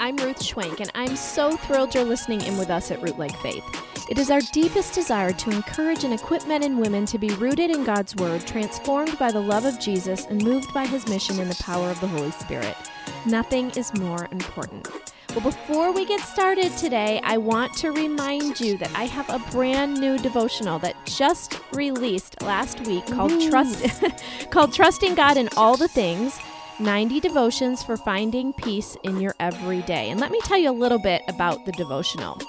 I'm 0.00 0.16
Ruth 0.16 0.38
Schwank, 0.38 0.80
and 0.80 0.90
I'm 0.94 1.14
so 1.14 1.58
thrilled 1.58 1.94
you're 1.94 2.04
listening 2.04 2.40
in 2.40 2.56
with 2.56 2.70
us 2.70 2.90
at 2.90 3.02
Rootlike 3.02 3.36
Faith. 3.42 3.62
It 4.08 4.18
is 4.18 4.30
our 4.30 4.40
deepest 4.40 4.94
desire 4.94 5.30
to 5.34 5.50
encourage 5.50 6.04
and 6.04 6.14
equip 6.14 6.48
men 6.48 6.62
and 6.62 6.80
women 6.80 7.04
to 7.04 7.18
be 7.18 7.28
rooted 7.34 7.70
in 7.70 7.84
God's 7.84 8.16
Word, 8.16 8.46
transformed 8.46 9.18
by 9.18 9.30
the 9.30 9.42
love 9.42 9.66
of 9.66 9.78
Jesus, 9.78 10.24
and 10.24 10.42
moved 10.42 10.72
by 10.72 10.86
His 10.86 11.06
mission 11.06 11.38
in 11.38 11.50
the 11.50 11.62
power 11.62 11.90
of 11.90 12.00
the 12.00 12.06
Holy 12.08 12.30
Spirit. 12.30 12.78
Nothing 13.26 13.70
is 13.72 13.92
more 13.98 14.26
important. 14.32 14.88
Well, 15.34 15.42
before 15.42 15.92
we 15.92 16.06
get 16.06 16.20
started 16.20 16.74
today, 16.78 17.20
I 17.22 17.36
want 17.36 17.74
to 17.74 17.92
remind 17.92 18.58
you 18.58 18.78
that 18.78 18.90
I 18.96 19.04
have 19.04 19.28
a 19.28 19.38
brand 19.50 20.00
new 20.00 20.16
devotional 20.16 20.78
that 20.78 20.96
just 21.04 21.60
released 21.74 22.40
last 22.40 22.80
week 22.86 23.06
called 23.06 23.38
Trust 23.50 23.84
called 24.50 24.72
Trusting 24.72 25.14
God 25.14 25.36
in 25.36 25.50
All 25.58 25.76
the 25.76 25.88
Things. 25.88 26.40
90 26.80 27.20
devotions 27.20 27.82
for 27.82 27.96
finding 27.96 28.54
peace 28.54 28.96
in 29.04 29.20
your 29.20 29.34
everyday. 29.38 30.08
And 30.08 30.18
let 30.18 30.30
me 30.30 30.40
tell 30.44 30.56
you 30.56 30.70
a 30.70 30.72
little 30.72 30.98
bit 30.98 31.22
about 31.28 31.66
the 31.66 31.72
devotional. 31.72 32.40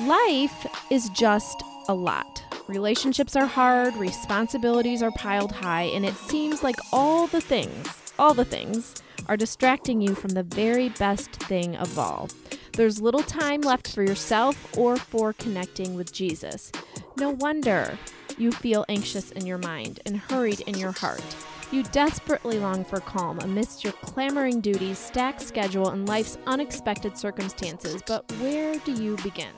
Life 0.00 0.66
is 0.90 1.08
just 1.10 1.62
a 1.88 1.94
lot. 1.94 2.44
Relationships 2.68 3.34
are 3.34 3.46
hard, 3.46 3.96
responsibilities 3.96 5.02
are 5.02 5.10
piled 5.12 5.50
high, 5.50 5.84
and 5.84 6.04
it 6.04 6.14
seems 6.14 6.62
like 6.62 6.76
all 6.92 7.26
the 7.26 7.40
things, 7.40 7.88
all 8.18 8.32
the 8.34 8.44
things, 8.44 9.02
are 9.26 9.36
distracting 9.36 10.00
you 10.00 10.14
from 10.14 10.30
the 10.30 10.42
very 10.42 10.90
best 10.90 11.30
thing 11.30 11.74
of 11.76 11.98
all. 11.98 12.28
There's 12.74 13.00
little 13.00 13.22
time 13.22 13.62
left 13.62 13.92
for 13.92 14.04
yourself 14.04 14.76
or 14.78 14.96
for 14.96 15.32
connecting 15.32 15.94
with 15.94 16.12
Jesus. 16.12 16.70
No 17.16 17.30
wonder 17.30 17.98
you 18.36 18.52
feel 18.52 18.84
anxious 18.88 19.32
in 19.32 19.46
your 19.46 19.58
mind 19.58 19.98
and 20.06 20.16
hurried 20.16 20.60
in 20.60 20.78
your 20.78 20.92
heart. 20.92 21.24
You 21.70 21.82
desperately 21.82 22.58
long 22.58 22.82
for 22.82 22.98
calm 23.00 23.38
amidst 23.40 23.84
your 23.84 23.92
clamoring 23.94 24.62
duties, 24.62 24.98
stacked 24.98 25.42
schedule, 25.42 25.90
and 25.90 26.08
life's 26.08 26.38
unexpected 26.46 27.18
circumstances. 27.18 28.02
But 28.06 28.30
where 28.40 28.76
do 28.78 28.92
you 28.92 29.16
begin? 29.16 29.52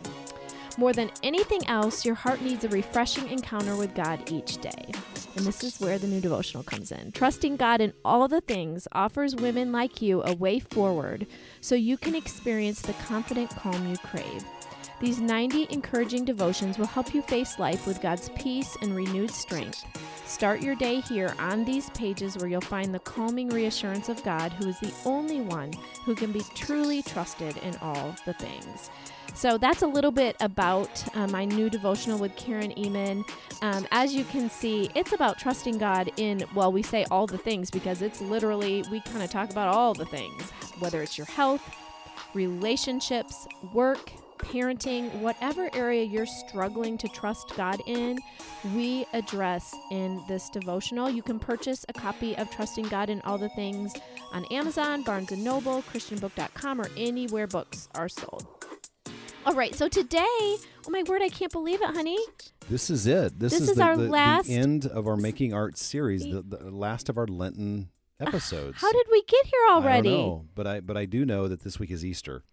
More 0.77 0.93
than 0.93 1.13
anything 1.23 1.65
else, 1.69 2.05
your 2.05 2.17
heart 2.17 2.43
needs 2.43 2.65
a 2.65 2.69
refreshing 2.69 3.29
encounter 3.31 3.77
with 3.77 3.95
God 3.95 4.29
each 4.33 4.61
day. 4.61 4.93
And 5.37 5.47
this 5.47 5.63
is 5.63 5.79
where 5.79 5.99
the 5.99 6.09
new 6.09 6.21
devotional 6.21 6.65
comes 6.65 6.91
in. 6.91 7.13
Trusting 7.13 7.57
God 7.57 7.81
in 7.81 7.93
all 8.05 8.27
the 8.27 8.41
things 8.41 8.89
offers 8.91 9.37
women 9.37 9.71
like 9.71 10.03
you 10.03 10.23
a 10.25 10.35
way 10.35 10.59
forward 10.59 11.29
so 11.61 11.77
you 11.77 11.97
can 11.97 12.17
experience 12.17 12.83
the 12.83 12.93
confident 12.95 13.51
calm 13.51 13.89
you 13.89 13.97
crave. 13.99 14.45
These 15.01 15.19
90 15.19 15.69
encouraging 15.71 16.27
devotions 16.27 16.77
will 16.77 16.87
help 16.87 17.15
you 17.15 17.23
face 17.23 17.59
life 17.59 17.87
with 17.87 18.03
God's 18.03 18.29
peace 18.37 18.77
and 18.83 18.95
renewed 18.95 19.31
strength. 19.31 19.87
Start 20.27 20.61
your 20.61 20.75
day 20.75 21.01
here 21.01 21.35
on 21.39 21.65
these 21.65 21.89
pages 21.91 22.37
where 22.37 22.49
you'll 22.49 22.61
find 22.61 22.95
the 22.95 22.99
calming 22.99 23.49
reassurance 23.49 24.11
of 24.11 24.23
God, 24.23 24.53
who 24.53 24.69
is 24.69 24.79
the 24.79 24.93
only 25.07 25.41
one 25.41 25.73
who 26.05 26.15
can 26.15 26.33
be 26.33 26.43
truly 26.55 27.03
trusted 27.03 27.57
in 27.59 27.75
all 27.77 28.15
the 28.27 28.35
things. 28.35 28.91
So 29.35 29.57
that's 29.57 29.81
a 29.81 29.87
little 29.87 30.11
bit 30.11 30.37
about 30.41 31.03
uh, 31.17 31.27
my 31.29 31.47
new 31.47 31.71
devotional 31.71 32.19
with 32.19 32.37
Karen 32.37 32.73
Ehman. 32.73 33.25
Um, 33.63 33.87
as 33.93 34.13
you 34.13 34.25
can 34.25 34.51
see, 34.51 34.91
it's 34.95 35.15
about 35.15 35.39
trusting 35.39 35.79
God 35.79 36.11
in, 36.19 36.45
well, 36.55 36.71
we 36.71 36.83
say 36.83 37.07
all 37.11 37.27
the 37.27 37.39
things 37.39 37.71
because 37.71 38.03
it's 38.03 38.21
literally, 38.21 38.85
we 38.91 39.01
kind 39.01 39.23
of 39.23 39.31
talk 39.31 39.51
about 39.51 39.69
all 39.69 39.95
the 39.95 40.05
things, 40.05 40.43
whether 40.79 41.01
it's 41.01 41.17
your 41.17 41.27
health, 41.27 41.75
relationships, 42.35 43.49
work, 43.73 44.13
parenting, 44.43 45.13
whatever 45.21 45.69
area 45.75 46.03
you're 46.05 46.27
struggling 46.27 46.97
to 46.99 47.09
trust 47.09 47.55
God 47.57 47.81
in, 47.87 48.19
we 48.75 49.07
address 49.13 49.75
in 49.91 50.23
this 50.29 50.49
devotional. 50.51 51.09
You 51.11 51.23
can 51.23 51.39
purchase 51.39 51.85
a 51.89 51.93
copy 51.93 52.37
of 52.37 52.51
Trusting 52.51 52.89
God 52.89 53.11
in 53.11 53.21
All 53.23 53.39
the 53.39 53.49
Things 53.51 53.93
on 54.33 54.45
Amazon, 54.47 55.03
Barnes 55.03 55.31
& 55.31 55.37
Noble, 55.37 55.83
christianbook.com, 55.83 56.81
or 56.81 56.89
anywhere 56.97 57.47
books 57.47 57.89
are 57.95 58.09
sold. 58.09 58.47
All 59.47 59.55
right, 59.55 59.75
so 59.75 59.89
today, 59.89 60.21
oh 60.29 60.91
my 60.91 61.03
word, 61.09 61.23
I 61.23 61.29
can't 61.31 61.51
believe 61.53 61.81
it, 61.81 61.89
honey. 61.95 62.19
This 62.69 62.91
is 62.91 63.07
it. 63.07 63.39
This, 63.39 63.53
This 63.53 63.63
is, 63.63 63.69
is 63.71 63.77
the, 63.77 63.83
our 63.83 63.97
the- 63.97 64.05
the 64.05 64.11
last- 64.11 64.51
end 64.51 64.87
of 64.87 65.07
our 65.07 65.17
Making 65.17 65.55
Art 65.55 65.79
series, 65.79 66.23
the, 66.23 66.43
the 66.43 66.71
last 66.71 67.09
of 67.09 67.17
our 67.17 67.27
Lenten 67.27 67.89
ah, 68.21 68.27
episodes. 68.29 68.77
How 68.81 68.93
did 68.93 69.07
we 69.11 69.23
get 69.23 69.47
here 69.47 69.61
already? 69.71 70.11
I 70.11 70.13
don't 70.13 70.27
know, 70.29 70.45
but 70.55 70.67
I 70.67 70.81
but 70.81 70.97
I 70.99 71.07
do 71.07 71.25
know 71.25 71.49
that 71.49 71.61
this 71.63 71.79
week 71.79 71.91
is 71.91 72.05
Easter, 72.05 72.45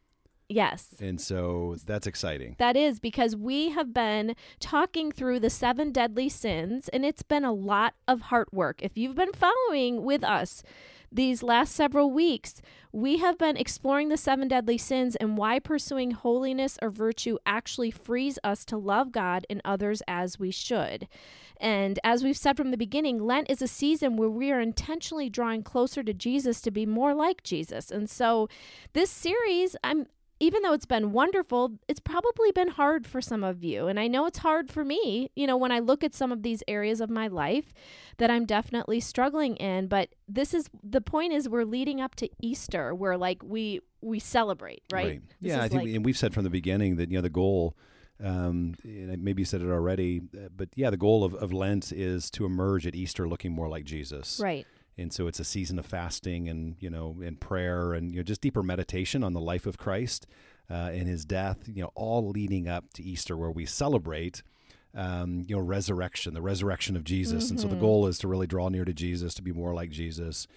Yes. 0.50 0.96
and 1.02 1.20
so 1.20 1.76
that's 1.86 2.08
exciting. 2.08 2.56
That 2.58 2.78
is 2.78 3.00
because 3.00 3.36
we 3.36 3.70
have 3.72 3.94
been 3.94 4.36
talking 4.60 5.12
through 5.12 5.42
the 5.42 5.50
seven 5.50 5.92
deadly 5.92 6.30
sins, 6.30 6.90
and 6.90 7.06
it's 7.06 7.24
been 7.24 7.44
a 7.44 7.52
lot 7.52 7.96
of 8.08 8.22
heart 8.22 8.54
work. 8.54 8.82
If 8.82 8.98
you've 8.98 9.16
been 9.16 9.34
following 9.34 10.04
with 10.04 10.24
us 10.24 10.64
these 11.12 11.44
last 11.44 11.74
several 11.74 12.12
weeks, 12.12 12.62
we 12.92 13.18
have 13.18 13.38
been 13.38 13.58
exploring 13.58 14.10
the 14.10 14.18
seven 14.18 14.48
deadly 14.48 14.78
sins 14.78 15.16
and 15.18 15.38
why 15.38 15.60
pursuing 15.60 16.12
holiness 16.12 16.78
or 16.82 16.90
virtue 16.90 17.38
actually 17.46 17.92
frees 17.92 18.40
us 18.44 18.66
to 18.66 18.78
love 18.78 19.12
God 19.12 19.46
and 19.50 19.62
others 19.64 20.02
as 20.08 20.40
we 20.40 20.52
should. 20.52 21.08
And 21.60 22.00
as 22.04 22.24
we've 22.24 22.38
said 22.38 22.58
from 22.58 22.72
the 22.72 22.78
beginning, 22.78 23.20
Lent 23.20 23.50
is 23.50 23.62
a 23.62 23.68
season 23.68 24.16
where 24.16 24.30
we 24.30 24.52
are 24.52 24.60
intentionally 24.60 25.30
drawing 25.30 25.64
closer 25.64 26.04
to 26.04 26.14
Jesus 26.14 26.62
to 26.62 26.72
be 26.72 26.86
more 26.86 27.14
like 27.14 27.44
Jesus. 27.44 27.92
And 27.92 28.10
so 28.10 28.48
this 28.94 29.10
series, 29.10 29.76
I'm 29.84 30.08
even 30.40 30.62
though 30.62 30.74
it's 30.74 30.86
been 30.86 31.12
wonderful, 31.12 31.74
it's 31.88 32.00
probably 32.00 32.52
been 32.52 32.68
hard 32.68 33.08
for 33.08 33.22
some 33.22 33.44
of 33.44 33.64
you. 33.64 33.88
And 33.88 34.00
I 34.00 34.08
know 34.08 34.26
it's 34.26 34.40
hard 34.40 34.70
for 34.70 34.86
me, 34.86 35.32
you 35.36 35.48
know, 35.48 35.58
when 35.58 35.72
I 35.72 35.80
look 35.80 36.04
at 36.04 36.14
some 36.14 36.32
of 36.32 36.44
these 36.44 36.62
areas 36.68 37.02
of 37.02 37.10
my 37.10 37.28
life 37.28 37.74
that 38.18 38.30
I'm 38.30 38.46
definitely 38.46 39.00
struggling 39.00 39.56
in. 39.58 39.88
But 39.88 40.10
this 40.28 40.54
is 40.54 40.70
the 40.84 41.02
point 41.02 41.34
is 41.34 41.50
we're 41.50 41.64
leading 41.66 42.00
up 42.02 42.16
to 42.16 42.30
Easter 42.42 42.94
where 42.94 43.18
like 43.18 43.42
we 43.44 43.82
we 44.02 44.20
celebrate, 44.20 44.84
right? 44.92 45.22
This 45.42 45.50
Yeah, 45.52 45.64
I 45.64 45.68
think, 45.70 45.84
like- 45.84 45.96
and 45.96 46.06
we've 46.06 46.18
said 46.18 46.34
from 46.34 46.44
the 46.44 46.50
beginning 46.52 46.98
that 46.98 47.10
you 47.10 47.18
know 47.18 47.22
the 47.22 47.30
goal. 47.30 47.76
Um, 48.24 48.74
and 48.84 49.22
maybe 49.24 49.44
you 49.44 49.46
said 49.46 49.62
it 49.62 49.70
already, 49.70 50.22
uh, 50.36 50.50
but 50.56 50.70
yeah, 50.76 50.90
the 50.90 50.98
goal 50.98 51.24
of, 51.24 51.36
of 51.36 51.54
Lent 51.54 51.92
is 51.92 52.32
to 52.32 52.46
emerge 52.46 52.88
at 52.88 52.96
Easter 52.96 53.28
looking 53.30 53.52
more 53.52 53.70
like 53.70 53.86
Jesus. 53.86 54.40
right. 54.42 54.66
And 54.98 55.14
so 55.14 55.28
it's 55.28 55.40
a 55.40 55.44
season 55.44 55.78
of 55.80 55.86
fasting 55.86 56.50
and 56.50 56.76
you 56.80 56.90
know 56.90 57.16
and 57.24 57.40
prayer 57.40 57.94
and 57.94 58.12
you 58.12 58.18
know 58.18 58.24
just 58.24 58.42
deeper 58.42 58.64
meditation 58.64 59.24
on 59.24 59.34
the 59.34 59.40
life 59.42 59.66
of 59.66 59.78
Christ 59.78 60.26
uh, 60.70 60.90
and 60.94 61.08
his 61.08 61.24
death 61.26 61.60
you 61.68 61.84
know 61.84 61.92
all 61.96 62.30
leading 62.30 62.68
up 62.68 62.92
to 62.94 63.04
Easter 63.04 63.38
where 63.38 63.52
we 63.52 63.66
celebrate 63.66 64.42
um, 64.96 65.44
you 65.48 65.56
know 65.56 65.62
resurrection 65.62 66.34
the 66.34 66.42
resurrection 66.42 66.96
of 66.96 67.04
Jesus. 67.04 67.50
And 67.52 67.60
so 67.60 67.68
the 67.68 67.76
goal 67.76 68.08
is 68.08 68.18
to 68.20 68.28
really 68.28 68.48
draw 68.48 68.70
near 68.70 68.86
to 68.86 68.94
Jesus 68.94 69.34
to 69.36 69.42
be 69.44 69.52
more 69.52 69.74
like 69.74 69.92
Jesus. 69.92 70.48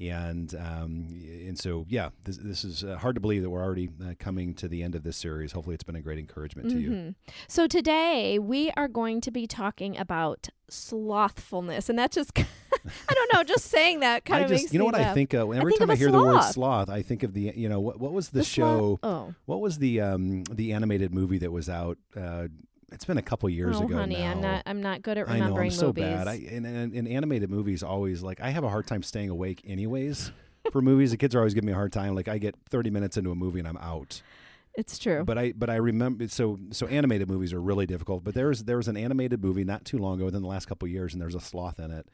And 0.00 0.54
um, 0.54 1.08
and 1.46 1.58
so 1.58 1.84
yeah 1.88 2.10
this, 2.24 2.38
this 2.38 2.64
is 2.64 2.84
uh, 2.84 2.96
hard 2.96 3.16
to 3.16 3.20
believe 3.20 3.42
that 3.42 3.50
we're 3.50 3.62
already 3.62 3.90
uh, 4.02 4.14
coming 4.18 4.54
to 4.54 4.68
the 4.68 4.82
end 4.82 4.94
of 4.94 5.02
this 5.02 5.16
series. 5.18 5.52
Hopefully 5.52 5.74
it's 5.74 5.84
been 5.84 5.96
a 5.96 6.00
great 6.00 6.18
encouragement 6.18 6.70
to 6.70 6.78
you. 6.78 6.90
Mhm. 6.90 7.14
So 7.48 7.66
today 7.66 8.38
we 8.38 8.70
are 8.76 8.88
going 8.88 9.20
to 9.22 9.30
be 9.30 9.46
talking 9.46 9.98
about 9.98 10.48
slothfulness, 10.70 11.90
and 11.90 11.98
that 11.98 12.12
just 12.12 12.32
I 13.08 13.14
don't 13.14 13.32
know, 13.32 13.42
just 13.44 13.66
saying 13.66 14.00
that 14.00 14.24
kind 14.24 14.40
I 14.40 14.44
of 14.44 14.50
just 14.50 14.64
makes 14.64 14.72
you 14.72 14.78
know 14.78 14.84
what 14.84 14.94
I 14.94 15.12
think 15.14 15.34
uh, 15.34 15.50
every 15.50 15.72
think 15.72 15.80
time 15.80 15.90
of 15.90 15.94
I 15.94 15.98
hear 15.98 16.10
the 16.10 16.18
word 16.18 16.42
sloth. 16.42 16.54
sloth 16.54 16.90
I 16.90 17.02
think 17.02 17.22
of 17.22 17.34
the 17.34 17.52
you 17.54 17.68
know 17.68 17.80
what 17.80 18.00
what 18.00 18.12
was 18.12 18.30
the, 18.30 18.38
The 18.40 18.44
show 18.44 18.98
Oh, 19.02 19.34
What 19.46 19.60
was 19.60 19.78
the 19.78 20.00
um 20.00 20.44
the 20.44 20.72
animated 20.72 21.12
movie 21.14 21.38
that 21.38 21.52
was 21.52 21.68
out? 21.68 21.98
Uh, 22.16 22.48
it's 22.92 23.04
been 23.04 23.18
a 23.18 23.22
couple 23.22 23.48
years 23.48 23.76
oh, 23.78 23.84
ago 23.84 23.96
honey, 23.98 24.16
now. 24.18 24.32
I'm 24.32 24.40
not. 24.40 24.62
I'm 24.66 24.82
not 24.82 25.02
good 25.02 25.16
at 25.16 25.28
remembering 25.28 25.52
I 25.52 25.56
know 25.58 25.62
I'm 25.62 25.70
so 25.70 25.86
movies. 25.88 26.04
bad. 26.04 26.26
I 26.28 26.34
and, 26.50 26.66
and, 26.66 26.92
and 26.92 27.06
animated 27.08 27.48
movies 27.50 27.82
always 27.82 28.22
like 28.22 28.40
I 28.40 28.50
have 28.50 28.64
a 28.64 28.68
hard 28.68 28.86
time 28.86 29.02
staying 29.02 29.30
awake 29.30 29.62
anyways. 29.66 30.32
For 30.72 30.82
movies, 30.82 31.10
the 31.12 31.16
kids 31.16 31.34
are 31.34 31.38
always 31.38 31.54
giving 31.54 31.66
me 31.66 31.72
a 31.72 31.76
hard 31.76 31.92
time. 31.92 32.14
Like 32.14 32.28
I 32.28 32.38
get 32.38 32.54
30 32.68 32.90
minutes 32.90 33.16
into 33.16 33.30
a 33.30 33.34
movie 33.34 33.60
and 33.60 33.68
I'm 33.68 33.78
out. 33.78 34.20
it's 34.74 34.98
true. 34.98 35.24
But 35.24 35.38
I 35.38 35.52
but 35.52 35.70
I 35.70 35.76
remember 35.76 36.26
so 36.28 36.58
so 36.72 36.86
animated 36.88 37.28
movies 37.28 37.52
are 37.52 37.60
really 37.62 37.86
difficult. 37.86 38.24
But 38.24 38.34
there's 38.34 38.64
there 38.64 38.76
was 38.76 38.88
an 38.88 38.96
animated 38.96 39.42
movie 39.42 39.64
not 39.64 39.84
too 39.84 39.98
long 39.98 40.16
ago, 40.16 40.24
within 40.26 40.42
the 40.42 40.48
last 40.48 40.66
couple 40.66 40.86
of 40.86 40.92
years, 40.92 41.12
and 41.12 41.22
there's 41.22 41.34
a 41.36 41.40
sloth 41.40 41.78
in 41.78 41.90
it, 41.92 42.06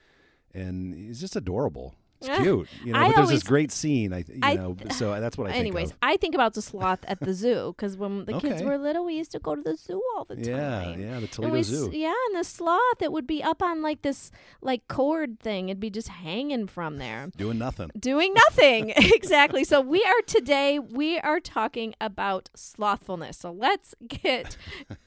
and 0.57 0.95
he's 0.95 1.21
just 1.21 1.37
adorable. 1.37 1.95
It's 2.29 2.43
cute, 2.43 2.69
you 2.85 2.93
know. 2.93 2.99
I 2.99 3.03
but 3.03 3.09
there's 3.09 3.19
always- 3.29 3.31
this 3.41 3.43
great 3.49 3.73
scene. 3.73 4.13
I 4.13 4.19
you 4.19 4.39
I- 4.43 4.55
know. 4.55 4.77
So 4.91 5.19
that's 5.21 5.37
what 5.39 5.47
I 5.49 5.53
think 5.53 5.61
Anyways, 5.61 5.91
of. 5.91 5.97
I 6.03 6.17
think 6.17 6.35
about 6.35 6.55
the 6.55 6.63
sloth 6.63 7.01
at 7.07 7.21
the 7.21 7.33
zoo 7.35 7.75
because 7.77 7.97
when 7.97 8.25
the 8.25 8.39
kids 8.41 8.63
were 8.63 8.79
little, 8.79 9.05
we 9.05 9.15
used 9.15 9.33
to 9.33 9.39
go 9.39 9.55
to 9.55 9.63
the 9.63 9.77
zoo 9.77 10.03
all 10.17 10.25
the 10.25 10.37
Yeah, 10.37 10.57
time. 10.83 11.01
yeah, 11.01 11.15
yeah, 11.15 11.21
the 11.21 11.27
Toledo 11.29 11.53
we, 11.53 11.63
Zoo. 11.63 11.91
yeah, 11.93 12.13
and 12.31 12.39
the 12.39 12.45
sloth, 12.45 13.01
it 13.01 13.13
would 13.13 13.27
be 13.27 13.43
up 13.43 13.63
on 13.63 13.83
like 13.83 14.03
this 14.03 14.31
like 14.61 14.87
cord 14.89 15.41
thing. 15.41 15.69
It'd 15.69 15.81
be 15.81 15.91
just 15.91 16.09
hanging 16.09 16.67
from 16.67 16.99
there. 16.99 17.31
Doing 17.37 17.59
nothing. 17.59 17.91
Doing 17.99 18.35
nothing. 18.35 18.91
exactly. 18.97 19.65
So 19.65 19.81
we 19.81 20.03
are 20.05 20.23
today, 20.27 20.79
we 20.79 21.19
are 21.19 21.41
talking 21.41 21.95
about 22.01 22.49
slothfulness. 22.55 23.39
So 23.39 23.51
let's 23.53 23.95
get 24.09 24.57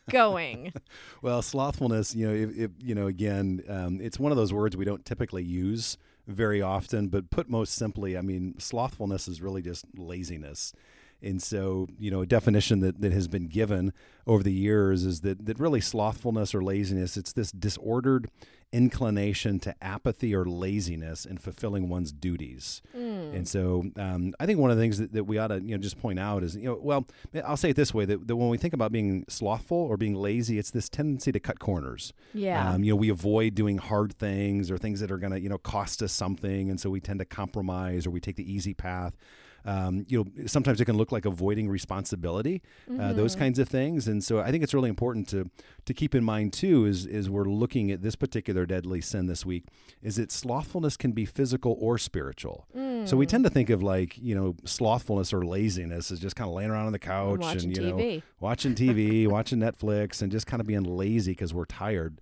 going. 0.10 0.74
Well, 1.22 1.42
slothfulness, 1.42 2.16
you 2.16 2.28
know, 2.28 2.34
if, 2.34 2.58
if 2.58 2.72
you 2.82 2.96
know, 2.96 3.08
again, 3.08 3.62
um, 3.68 4.00
it's 4.00 4.18
one 4.18 4.32
of 4.32 4.38
those 4.38 4.54
words 4.54 4.78
we 4.78 4.86
don't 4.86 5.04
typically 5.06 5.44
use 5.44 5.98
very 6.30 6.62
often. 6.62 7.08
But 7.08 7.30
put 7.30 7.50
most 7.50 7.74
simply, 7.74 8.18
I 8.18 8.22
mean, 8.22 8.56
slothfulness 8.60 9.28
is 9.28 9.42
really 9.42 9.62
just 9.62 9.86
laziness. 9.98 10.74
And 11.22 11.42
so, 11.42 11.88
you 12.00 12.12
know, 12.12 12.22
a 12.22 12.26
definition 12.26 12.80
that, 12.80 13.02
that 13.02 13.12
has 13.12 13.28
been 13.28 13.48
given 13.48 13.94
over 14.26 14.44
the 14.44 14.54
years 14.54 15.06
is 15.06 15.22
that, 15.22 15.46
that 15.46 15.60
really 15.60 15.82
slothfulness 15.82 16.56
or 16.56 16.64
laziness, 16.64 17.18
it's 17.18 17.34
this 17.34 17.52
disordered 17.52 18.30
inclination 18.72 19.60
to 19.60 19.74
apathy 19.82 20.36
or 20.36 20.46
laziness 20.46 21.26
in 21.26 21.38
fulfilling 21.38 21.90
one's 21.90 22.12
duties. 22.12 22.82
Mm. 22.96 23.36
And 23.36 23.48
so 23.48 23.86
um, 23.98 24.34
I 24.40 24.46
think 24.46 24.60
one 24.60 24.70
of 24.70 24.78
the 24.78 24.84
things 24.84 25.00
that, 25.00 25.12
that 25.14 25.24
we 25.24 25.40
ought 25.40 25.48
to 25.48 25.60
you 25.62 25.72
know 25.72 25.78
just 25.78 26.00
point 26.00 26.20
out 26.20 26.44
is 26.44 26.56
you 26.56 26.66
know 26.66 26.80
well 26.82 27.08
I'll 27.44 27.58
say 27.58 27.72
it 27.72 27.76
this 27.76 27.94
way 27.94 28.06
that, 28.06 28.28
that 28.28 28.36
when 28.36 28.50
we 28.50 28.58
think 28.58 28.74
about 28.74 28.92
being 28.92 29.26
slothful 29.28 29.78
or 29.78 29.98
being 29.98 30.14
lazy, 30.14 30.60
it's 30.60 30.72
this 30.72 30.88
tendency 30.88 31.32
to 31.32 31.40
cut 31.40 31.60
corners. 31.60 32.14
Yeah. 32.34 32.74
Um, 32.74 32.84
you 32.84 32.92
know 32.94 32.98
we 32.98 33.10
avoid 33.10 33.56
doing 33.56 33.80
hard 33.80 34.14
things 34.14 34.70
or 34.70 34.78
things 34.78 35.00
that 35.00 35.12
are 35.12 35.18
going 35.18 35.34
to 35.34 35.40
you 35.40 35.50
know 35.50 35.58
cost 35.58 36.04
us 36.04 36.12
something, 36.12 36.70
and 36.70 36.80
so 36.80 36.90
we 36.90 37.00
tend 37.00 37.20
to 37.20 37.26
compromise 37.26 38.06
or 38.06 38.12
we 38.12 38.20
take 38.20 38.36
the 38.36 38.52
easy 38.52 38.74
path 38.74 39.18
um, 39.66 40.06
you 40.08 40.18
know, 40.20 40.48
sometimes 40.48 40.80
it 40.82 40.86
can 40.86 40.98
look 40.98 41.12
like 41.12 41.26
avoiding 41.26 41.70
responsibility, 41.70 42.62
mm-hmm. 42.90 43.00
uh, 43.00 43.14
those 43.14 43.34
mm-hmm. 43.34 43.42
kinds 43.42 43.60
of 43.60 43.68
things. 43.68 44.08
And 44.08 44.24
so 44.24 44.40
I 44.40 44.52
think 44.52 44.64
it's 44.64 44.74
really 44.74 44.90
important 44.90 45.28
to 45.30 45.50
to 45.86 45.94
keep 45.94 46.16
in 46.16 46.24
mind 46.24 46.54
too, 46.54 46.86
is 46.86 47.06
is 47.06 47.30
we're 47.30 47.46
looking 47.46 47.92
at 47.92 48.02
this 48.02 48.16
particular 48.16 48.66
deadly 48.66 49.02
sin 49.02 49.28
this 49.28 49.46
week, 49.46 49.66
is 50.02 50.16
that 50.18 50.32
slothfulness 50.32 50.98
can 50.98 51.12
be 51.12 51.26
physical 51.26 51.78
or 51.80 51.98
spiritual. 51.98 52.68
Mm. 52.76 53.08
So 53.08 53.18
we 53.18 53.26
tend 53.26 53.44
to 53.44 53.50
think 53.50 53.70
of 53.70 53.84
like 53.84 54.18
you 54.18 54.36
know 54.36 54.56
slothfulness 54.66 55.34
or 55.34 55.46
laziness 55.46 56.12
as 56.12 56.20
just 56.20 56.36
kind 56.36 56.50
of 56.50 56.56
laying 56.56 56.70
around 56.70 56.88
on 56.88 56.92
the 56.92 57.00
couch 57.00 57.42
and, 57.42 57.62
and 57.64 57.78
you 57.78 57.84
TV. 57.84 58.16
know 58.16 58.22
watching 58.40 58.76
TV, 58.76 59.28
watching 59.30 59.60
Netflix, 59.60 60.22
and 60.22 60.32
just 60.32 60.48
kind 60.48 60.62
of 60.62 60.68
being 60.68 60.84
lazy 60.84 61.32
because 61.32 61.54
we're 61.54 61.66
tired. 61.66 62.20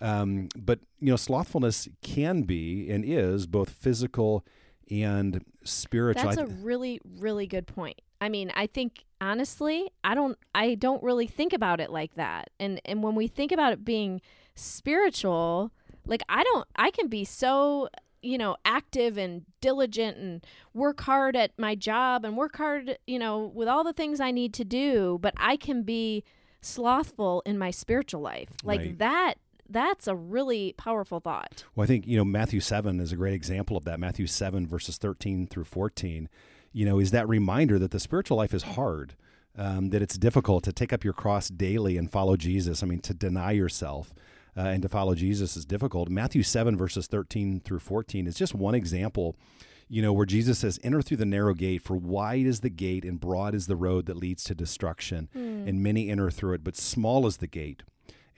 Um, 0.00 0.48
but 0.56 0.80
you 1.00 1.10
know, 1.10 1.16
slothfulness 1.16 1.88
can 2.02 2.42
be 2.42 2.90
and 2.90 3.04
is 3.04 3.46
both 3.46 3.70
physical 3.70 4.44
and 4.90 5.44
spiritual. 5.64 6.24
That's 6.24 6.38
a 6.38 6.46
really, 6.46 7.00
really 7.18 7.46
good 7.46 7.66
point. 7.66 8.00
I 8.20 8.28
mean, 8.28 8.50
I 8.54 8.66
think 8.66 9.04
honestly, 9.20 9.90
I 10.02 10.14
don't 10.14 10.36
I 10.54 10.74
don't 10.74 11.02
really 11.02 11.26
think 11.26 11.52
about 11.52 11.80
it 11.80 11.90
like 11.90 12.14
that. 12.14 12.50
And 12.58 12.80
and 12.84 13.02
when 13.02 13.14
we 13.14 13.28
think 13.28 13.52
about 13.52 13.72
it 13.72 13.84
being 13.84 14.20
spiritual, 14.54 15.72
like 16.04 16.22
I 16.28 16.42
don't 16.42 16.66
I 16.76 16.90
can 16.90 17.08
be 17.08 17.24
so 17.24 17.88
you 18.22 18.38
know 18.38 18.56
active 18.64 19.16
and 19.16 19.44
diligent 19.60 20.16
and 20.16 20.46
work 20.74 21.00
hard 21.02 21.36
at 21.36 21.52
my 21.58 21.74
job 21.74 22.24
and 22.24 22.36
work 22.36 22.56
hard 22.56 22.98
you 23.06 23.18
know 23.18 23.52
with 23.54 23.68
all 23.68 23.84
the 23.84 23.92
things 23.92 24.18
i 24.18 24.32
need 24.32 24.52
to 24.52 24.64
do 24.64 25.18
but 25.22 25.32
i 25.36 25.56
can 25.56 25.84
be 25.84 26.24
slothful 26.60 27.42
in 27.46 27.56
my 27.56 27.70
spiritual 27.70 28.20
life 28.20 28.48
like 28.64 28.80
right. 28.80 28.98
that 28.98 29.34
that's 29.68 30.06
a 30.06 30.16
really 30.16 30.74
powerful 30.76 31.20
thought. 31.20 31.64
Well, 31.74 31.84
I 31.84 31.86
think, 31.86 32.06
you 32.06 32.16
know, 32.16 32.24
Matthew 32.24 32.60
7 32.60 33.00
is 33.00 33.12
a 33.12 33.16
great 33.16 33.34
example 33.34 33.76
of 33.76 33.84
that. 33.84 34.00
Matthew 34.00 34.26
7, 34.26 34.66
verses 34.66 34.96
13 34.98 35.46
through 35.46 35.64
14, 35.64 36.28
you 36.72 36.86
know, 36.86 36.98
is 36.98 37.10
that 37.10 37.28
reminder 37.28 37.78
that 37.78 37.90
the 37.90 38.00
spiritual 38.00 38.36
life 38.36 38.54
is 38.54 38.62
hard, 38.62 39.14
um, 39.56 39.90
that 39.90 40.02
it's 40.02 40.16
difficult 40.16 40.64
to 40.64 40.72
take 40.72 40.92
up 40.92 41.04
your 41.04 41.12
cross 41.12 41.48
daily 41.48 41.96
and 41.96 42.10
follow 42.10 42.36
Jesus. 42.36 42.82
I 42.82 42.86
mean, 42.86 43.00
to 43.00 43.14
deny 43.14 43.52
yourself. 43.52 44.14
Uh, 44.56 44.62
and 44.62 44.82
to 44.82 44.88
follow 44.88 45.14
Jesus 45.14 45.56
is 45.56 45.64
difficult. 45.64 46.08
Matthew 46.08 46.42
7, 46.42 46.76
verses 46.76 47.06
13 47.06 47.60
through 47.60 47.78
14 47.78 48.26
is 48.26 48.34
just 48.34 48.56
one 48.56 48.74
example, 48.74 49.36
you 49.88 50.02
know, 50.02 50.12
where 50.12 50.26
Jesus 50.26 50.58
says, 50.58 50.80
Enter 50.82 51.00
through 51.00 51.18
the 51.18 51.24
narrow 51.24 51.54
gate, 51.54 51.80
for 51.80 51.94
wide 51.94 52.44
is 52.44 52.58
the 52.58 52.70
gate 52.70 53.04
and 53.04 53.20
broad 53.20 53.54
is 53.54 53.68
the 53.68 53.76
road 53.76 54.06
that 54.06 54.16
leads 54.16 54.42
to 54.44 54.56
destruction, 54.56 55.28
mm. 55.36 55.68
and 55.68 55.80
many 55.80 56.10
enter 56.10 56.28
through 56.28 56.54
it, 56.54 56.64
but 56.64 56.76
small 56.76 57.24
is 57.24 57.36
the 57.36 57.46
gate 57.46 57.84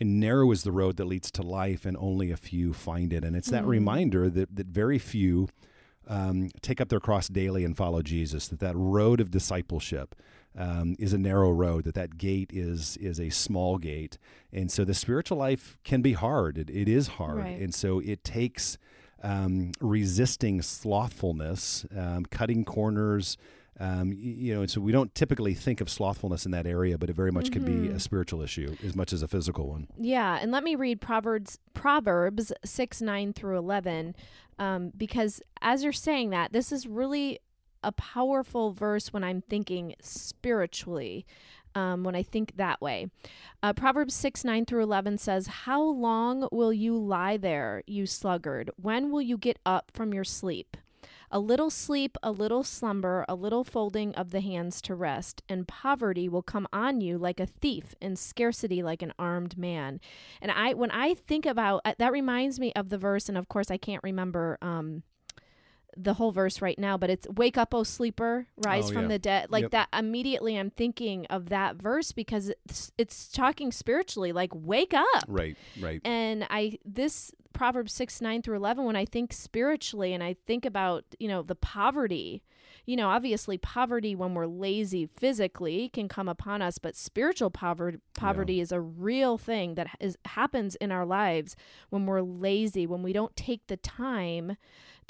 and 0.00 0.18
narrow 0.18 0.50
is 0.50 0.62
the 0.62 0.72
road 0.72 0.96
that 0.96 1.04
leads 1.04 1.30
to 1.32 1.42
life, 1.42 1.84
and 1.84 1.96
only 1.98 2.30
a 2.30 2.36
few 2.36 2.72
find 2.72 3.12
it. 3.12 3.22
And 3.24 3.36
it's 3.36 3.50
that 3.50 3.64
mm. 3.64 3.68
reminder 3.68 4.30
that 4.30 4.56
that 4.56 4.66
very 4.66 4.98
few 4.98 5.48
um, 6.08 6.50
take 6.62 6.80
up 6.80 6.88
their 6.88 7.00
cross 7.00 7.28
daily 7.28 7.64
and 7.64 7.76
follow 7.76 8.02
Jesus. 8.02 8.48
That 8.48 8.60
that 8.60 8.76
road 8.76 9.20
of 9.20 9.30
discipleship 9.30 10.16
um, 10.58 10.96
is 10.98 11.12
a 11.12 11.18
narrow 11.18 11.50
road. 11.50 11.84
That 11.84 11.94
that 11.94 12.16
gate 12.16 12.50
is 12.52 12.96
is 12.96 13.20
a 13.20 13.30
small 13.30 13.78
gate, 13.78 14.18
and 14.52 14.70
so 14.72 14.84
the 14.84 14.94
spiritual 14.94 15.38
life 15.38 15.78
can 15.84 16.00
be 16.02 16.14
hard. 16.14 16.58
it, 16.58 16.70
it 16.70 16.88
is 16.88 17.06
hard, 17.08 17.38
right. 17.38 17.60
and 17.60 17.74
so 17.74 18.00
it 18.00 18.24
takes 18.24 18.78
um, 19.22 19.72
resisting 19.80 20.62
slothfulness, 20.62 21.86
um, 21.96 22.24
cutting 22.24 22.64
corners. 22.64 23.36
Um, 23.80 24.12
you 24.14 24.54
know, 24.54 24.60
and 24.60 24.70
so 24.70 24.78
we 24.78 24.92
don't 24.92 25.14
typically 25.14 25.54
think 25.54 25.80
of 25.80 25.88
slothfulness 25.88 26.44
in 26.44 26.52
that 26.52 26.66
area, 26.66 26.98
but 26.98 27.08
it 27.08 27.16
very 27.16 27.32
much 27.32 27.46
mm-hmm. 27.46 27.64
could 27.64 27.88
be 27.88 27.88
a 27.88 27.98
spiritual 27.98 28.42
issue 28.42 28.76
as 28.84 28.94
much 28.94 29.10
as 29.14 29.22
a 29.22 29.28
physical 29.28 29.68
one. 29.68 29.88
Yeah, 29.96 30.38
and 30.40 30.52
let 30.52 30.62
me 30.62 30.74
read 30.74 31.00
Proverbs 31.00 31.58
Proverbs 31.72 32.52
six 32.62 33.00
nine 33.00 33.32
through 33.32 33.56
eleven, 33.56 34.14
um, 34.58 34.92
because 34.94 35.40
as 35.62 35.82
you're 35.82 35.94
saying 35.94 36.28
that, 36.30 36.52
this 36.52 36.72
is 36.72 36.86
really 36.86 37.40
a 37.82 37.90
powerful 37.92 38.74
verse 38.74 39.14
when 39.14 39.24
I'm 39.24 39.40
thinking 39.40 39.94
spiritually. 40.00 41.24
Um, 41.72 42.02
when 42.02 42.16
I 42.16 42.24
think 42.24 42.56
that 42.56 42.80
way. 42.80 43.06
Uh, 43.62 43.72
Proverbs 43.72 44.12
6 44.14 44.44
9 44.44 44.64
through 44.64 44.82
11 44.82 45.18
says, 45.18 45.46
How 45.46 45.80
long 45.80 46.48
will 46.50 46.72
you 46.72 46.98
lie 46.98 47.36
there, 47.36 47.84
you 47.86 48.06
sluggard? 48.06 48.72
When 48.74 49.12
will 49.12 49.22
you 49.22 49.38
get 49.38 49.60
up 49.64 49.92
from 49.94 50.12
your 50.12 50.24
sleep? 50.24 50.76
A 51.32 51.38
little 51.38 51.70
sleep, 51.70 52.16
a 52.22 52.32
little 52.32 52.64
slumber, 52.64 53.24
a 53.28 53.36
little 53.36 53.62
folding 53.62 54.14
of 54.16 54.30
the 54.32 54.40
hands 54.40 54.80
to 54.82 54.96
rest, 54.96 55.42
and 55.48 55.68
poverty 55.68 56.28
will 56.28 56.42
come 56.42 56.66
on 56.72 57.00
you 57.00 57.18
like 57.18 57.38
a 57.38 57.46
thief, 57.46 57.94
and 58.02 58.18
scarcity 58.18 58.82
like 58.82 59.00
an 59.00 59.12
armed 59.18 59.56
man. 59.56 60.00
And 60.42 60.50
I, 60.50 60.74
when 60.74 60.90
I 60.90 61.14
think 61.14 61.46
about 61.46 61.82
uh, 61.84 61.94
that, 61.98 62.10
reminds 62.10 62.58
me 62.58 62.72
of 62.74 62.88
the 62.88 62.98
verse, 62.98 63.28
and 63.28 63.38
of 63.38 63.48
course 63.48 63.70
I 63.70 63.76
can't 63.76 64.02
remember 64.02 64.58
um, 64.60 65.04
the 65.96 66.14
whole 66.14 66.32
verse 66.32 66.62
right 66.62 66.78
now, 66.78 66.96
but 66.96 67.10
it's 67.10 67.26
wake 67.28 67.58
up, 67.58 67.74
O 67.74 67.82
sleeper, 67.82 68.46
rise 68.64 68.90
oh, 68.90 68.94
from 68.94 69.02
yeah. 69.02 69.08
the 69.08 69.18
dead. 69.18 69.50
Like 69.50 69.62
yep. 69.62 69.70
that 69.72 69.88
immediately 69.96 70.58
I'm 70.58 70.70
thinking 70.70 71.26
of 71.26 71.48
that 71.48 71.76
verse 71.76 72.12
because 72.12 72.52
it's, 72.68 72.92
it's 72.96 73.28
talking 73.28 73.72
spiritually, 73.72 74.32
like 74.32 74.50
wake 74.54 74.94
up. 74.94 75.24
Right, 75.28 75.56
right. 75.80 76.00
And 76.04 76.46
I 76.50 76.78
this 76.84 77.32
Proverbs 77.52 77.92
six, 77.92 78.20
nine 78.20 78.42
through 78.42 78.56
eleven, 78.56 78.84
when 78.84 78.96
I 78.96 79.04
think 79.04 79.32
spiritually 79.32 80.14
and 80.14 80.22
I 80.22 80.36
think 80.46 80.64
about, 80.64 81.04
you 81.18 81.26
know, 81.26 81.42
the 81.42 81.56
poverty, 81.56 82.44
you 82.86 82.94
know, 82.96 83.08
obviously 83.08 83.58
poverty 83.58 84.14
when 84.14 84.34
we're 84.34 84.46
lazy 84.46 85.06
physically 85.06 85.88
can 85.88 86.08
come 86.08 86.28
upon 86.28 86.62
us, 86.62 86.78
but 86.78 86.94
spiritual 86.94 87.50
poverty 87.50 87.98
poverty 88.14 88.54
yeah. 88.54 88.62
is 88.62 88.72
a 88.72 88.80
real 88.80 89.36
thing 89.36 89.74
that 89.74 89.88
is 89.98 90.16
happens 90.24 90.76
in 90.76 90.92
our 90.92 91.04
lives 91.04 91.56
when 91.90 92.06
we're 92.06 92.22
lazy, 92.22 92.86
when 92.86 93.02
we 93.02 93.12
don't 93.12 93.34
take 93.34 93.66
the 93.66 93.76
time 93.76 94.56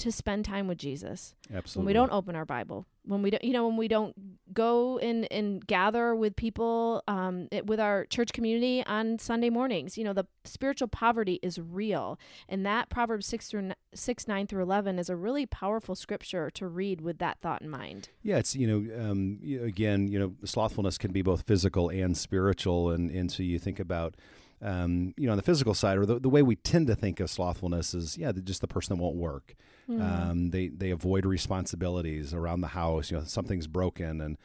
to 0.01 0.11
spend 0.11 0.45
time 0.45 0.67
with 0.67 0.79
Jesus. 0.79 1.35
Absolutely. 1.53 1.81
When 1.81 1.87
we 1.87 1.93
don't 1.93 2.13
open 2.13 2.35
our 2.35 2.45
Bible, 2.45 2.87
when 3.05 3.23
we 3.23 3.31
don't, 3.31 3.45
you 3.45 3.53
know, 3.53 3.67
when 3.67 3.77
we 3.77 3.89
don't 3.89 4.15
go 4.55 4.99
and, 4.99 5.31
and 5.31 5.67
gather 5.67 6.15
with 6.15 6.37
people, 6.37 7.03
um, 7.07 7.49
it, 7.51 7.67
with 7.67 7.81
our 7.81 8.07
church 8.07 8.33
community 8.33 8.85
on 8.87 9.19
Sunday 9.19 9.51
mornings, 9.51 9.99
you 9.99 10.05
know, 10.05 10.13
the 10.13 10.27
spiritual 10.45 10.89
poverty 10.89 11.39
is 11.43 11.59
real. 11.59 12.19
And 12.49 12.65
that 12.67 12.89
Proverbs 12.89 13.27
6 13.27 13.49
through 13.49 13.73
6, 13.95 14.29
9 14.29 14.47
through 14.47 14.63
11 14.63 14.99
is 14.99 15.11
a 15.11 15.17
really 15.17 15.47
powerful 15.47 15.95
scripture 15.95 16.51
to 16.51 16.67
read 16.67 17.01
with 17.01 17.19
that 17.19 17.39
thought 17.41 17.63
in 17.63 17.71
mind. 17.71 18.09
Yeah. 18.23 18.39
It's, 18.39 18.55
you 18.57 18.67
know, 18.67 19.11
um, 19.11 19.39
again, 19.63 20.09
you 20.09 20.19
know, 20.19 20.35
slothfulness 20.45 20.99
can 20.99 21.13
be 21.13 21.23
both 21.23 21.43
physical 21.43 21.89
and 21.89 22.17
spiritual. 22.17 22.91
And, 22.91 23.11
and 23.11 23.31
so 23.31 23.43
you 23.43 23.59
think 23.59 23.81
about, 23.81 24.17
um, 24.63 25.15
you 25.17 25.27
know, 25.27 25.33
on 25.33 25.37
the 25.37 25.43
physical 25.43 25.75
side, 25.75 25.99
or 25.99 26.07
the, 26.07 26.19
the 26.19 26.29
way 26.29 26.43
we 26.43 26.57
tend 26.57 26.87
to 26.89 26.95
think 26.95 27.21
of 27.21 27.31
slothfulness 27.31 27.95
is, 27.95 28.19
yeah, 28.19 28.33
just 28.33 28.61
the 28.61 28.69
person 28.69 28.97
that 28.97 29.03
won't 29.03 29.17
work. 29.17 29.55
Mm. 29.89 30.01
Um, 30.03 30.51
they 30.51 30.69
they 30.69 30.91
avoid 30.91 31.25
responsibilities 31.25 32.35
around 32.35 32.61
the 32.61 32.69
house. 32.69 33.11
You 33.11 33.19
know, 33.19 33.25
something's 33.25 33.67
broken 33.67 34.21
and 34.21 34.37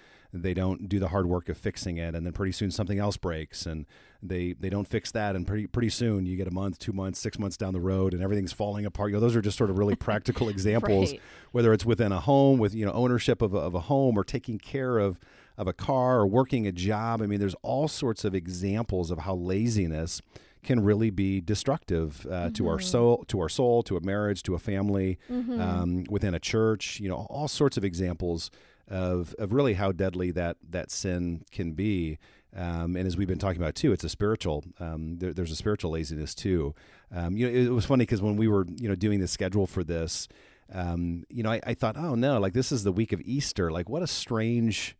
they 0.44 0.54
don't 0.54 0.90
do 0.90 1.00
the 1.00 1.10
hard 1.10 1.28
work 1.28 1.50
of 1.50 1.58
fixing 1.58 1.98
it, 1.98 2.16
and 2.16 2.26
then 2.26 2.34
pretty 2.34 2.52
soon 2.52 2.72
something 2.72 3.00
else 3.00 3.18
breaks, 3.18 3.66
and 3.66 3.86
they 4.22 4.54
they 4.54 4.70
don't 4.70 4.88
fix 4.88 5.12
that, 5.12 5.36
and 5.36 5.48
pretty 5.48 5.68
pretty 5.68 5.90
soon 5.90 6.26
you 6.26 6.36
get 6.36 6.48
a 6.48 6.52
month, 6.52 6.80
two 6.80 6.92
months, 6.92 7.20
six 7.20 7.40
months 7.40 7.58
down 7.58 7.74
the 7.74 7.80
road, 7.80 8.14
and 8.14 8.22
everything's 8.22 8.52
falling 8.52 8.86
apart. 8.86 9.12
You 9.12 9.16
know, 9.16 9.22
those 9.22 9.36
are 9.36 9.42
just 9.42 9.58
sort 9.58 9.70
of 9.70 9.78
really 9.78 9.96
practical 10.08 10.50
examples, 10.50 11.12
right. 11.12 11.22
whether 11.52 11.74
it's 11.74 11.86
within 11.86 12.12
a 12.12 12.20
home 12.20 12.60
with 12.60 12.74
you 12.74 12.86
know 12.86 12.92
ownership 12.92 13.42
of 13.42 13.54
a, 13.54 13.60
of 13.60 13.76
a 13.76 13.82
home 13.82 14.18
or 14.18 14.24
taking 14.24 14.58
care 14.58 14.98
of 14.98 15.20
of 15.58 15.68
a 15.68 15.74
car 15.74 16.20
or 16.20 16.28
working 16.28 16.68
a 16.68 16.72
job. 16.72 17.22
I 17.22 17.28
mean, 17.28 17.40
there's 17.40 17.56
all 17.62 17.88
sorts 17.88 18.26
of 18.26 18.36
examples 18.36 19.12
of 19.12 19.20
how 19.20 19.36
laziness 19.36 20.22
can 20.64 20.84
really 20.84 21.12
be 21.12 21.40
destructive 21.40 22.26
uh, 22.26 22.34
mm-hmm. 22.34 22.54
to 22.54 22.68
our 22.68 22.78
mm-hmm. 22.78 22.86
soul, 22.86 23.26
to 23.28 23.40
our 23.40 23.50
soul, 23.50 23.84
to 23.84 23.98
a 23.98 24.02
marriage, 24.02 24.44
to 24.44 24.56
a 24.56 24.60
family, 24.60 25.18
mm-hmm. 25.32 25.62
um, 25.62 26.04
within 26.10 26.34
a 26.34 26.40
church. 26.40 27.00
You 27.00 27.08
know, 27.08 27.28
all 27.30 27.48
sorts 27.48 27.78
of 27.78 27.86
examples 27.86 28.52
of 28.88 29.34
of 29.40 29.54
really 29.54 29.74
how 29.74 29.92
deadly 29.92 30.32
that 30.32 30.58
that 30.70 30.92
sin 30.92 31.46
can 31.52 31.72
be. 31.72 32.18
Um, 32.56 32.96
and 32.96 33.06
as 33.06 33.18
we've 33.18 33.28
been 33.28 33.40
talking 33.40 33.62
about 33.62 33.76
too, 33.76 33.92
it's 33.92 34.04
a 34.04 34.10
spiritual. 34.10 34.64
Um, 34.80 35.18
there, 35.18 35.34
there's 35.34 35.52
a 35.52 35.56
spiritual 35.56 35.92
laziness 35.92 36.34
too. 36.34 36.74
Um, 37.14 37.36
you 37.36 37.46
know, 37.46 37.54
it, 37.54 37.68
it 37.68 37.72
was 37.72 37.86
funny 37.86 38.04
because 38.04 38.22
when 38.22 38.38
we 38.38 38.48
were 38.48 38.66
you 38.76 38.90
know 38.90 38.96
doing 38.96 39.20
the 39.20 39.28
schedule 39.28 39.68
for 39.68 39.84
this, 39.84 40.28
um, 40.74 41.26
you 41.30 41.44
know, 41.44 41.52
I, 41.52 41.62
I, 41.66 41.74
thought, 41.74 41.96
oh 41.98 42.16
no, 42.16 42.40
like 42.40 42.54
this 42.54 42.72
is 42.72 42.84
the 42.84 42.92
week 42.92 43.12
of 43.14 43.22
Easter. 43.22 43.72
Like 43.72 43.90
what 43.90 44.02
a 44.02 44.08
strange 44.08 44.96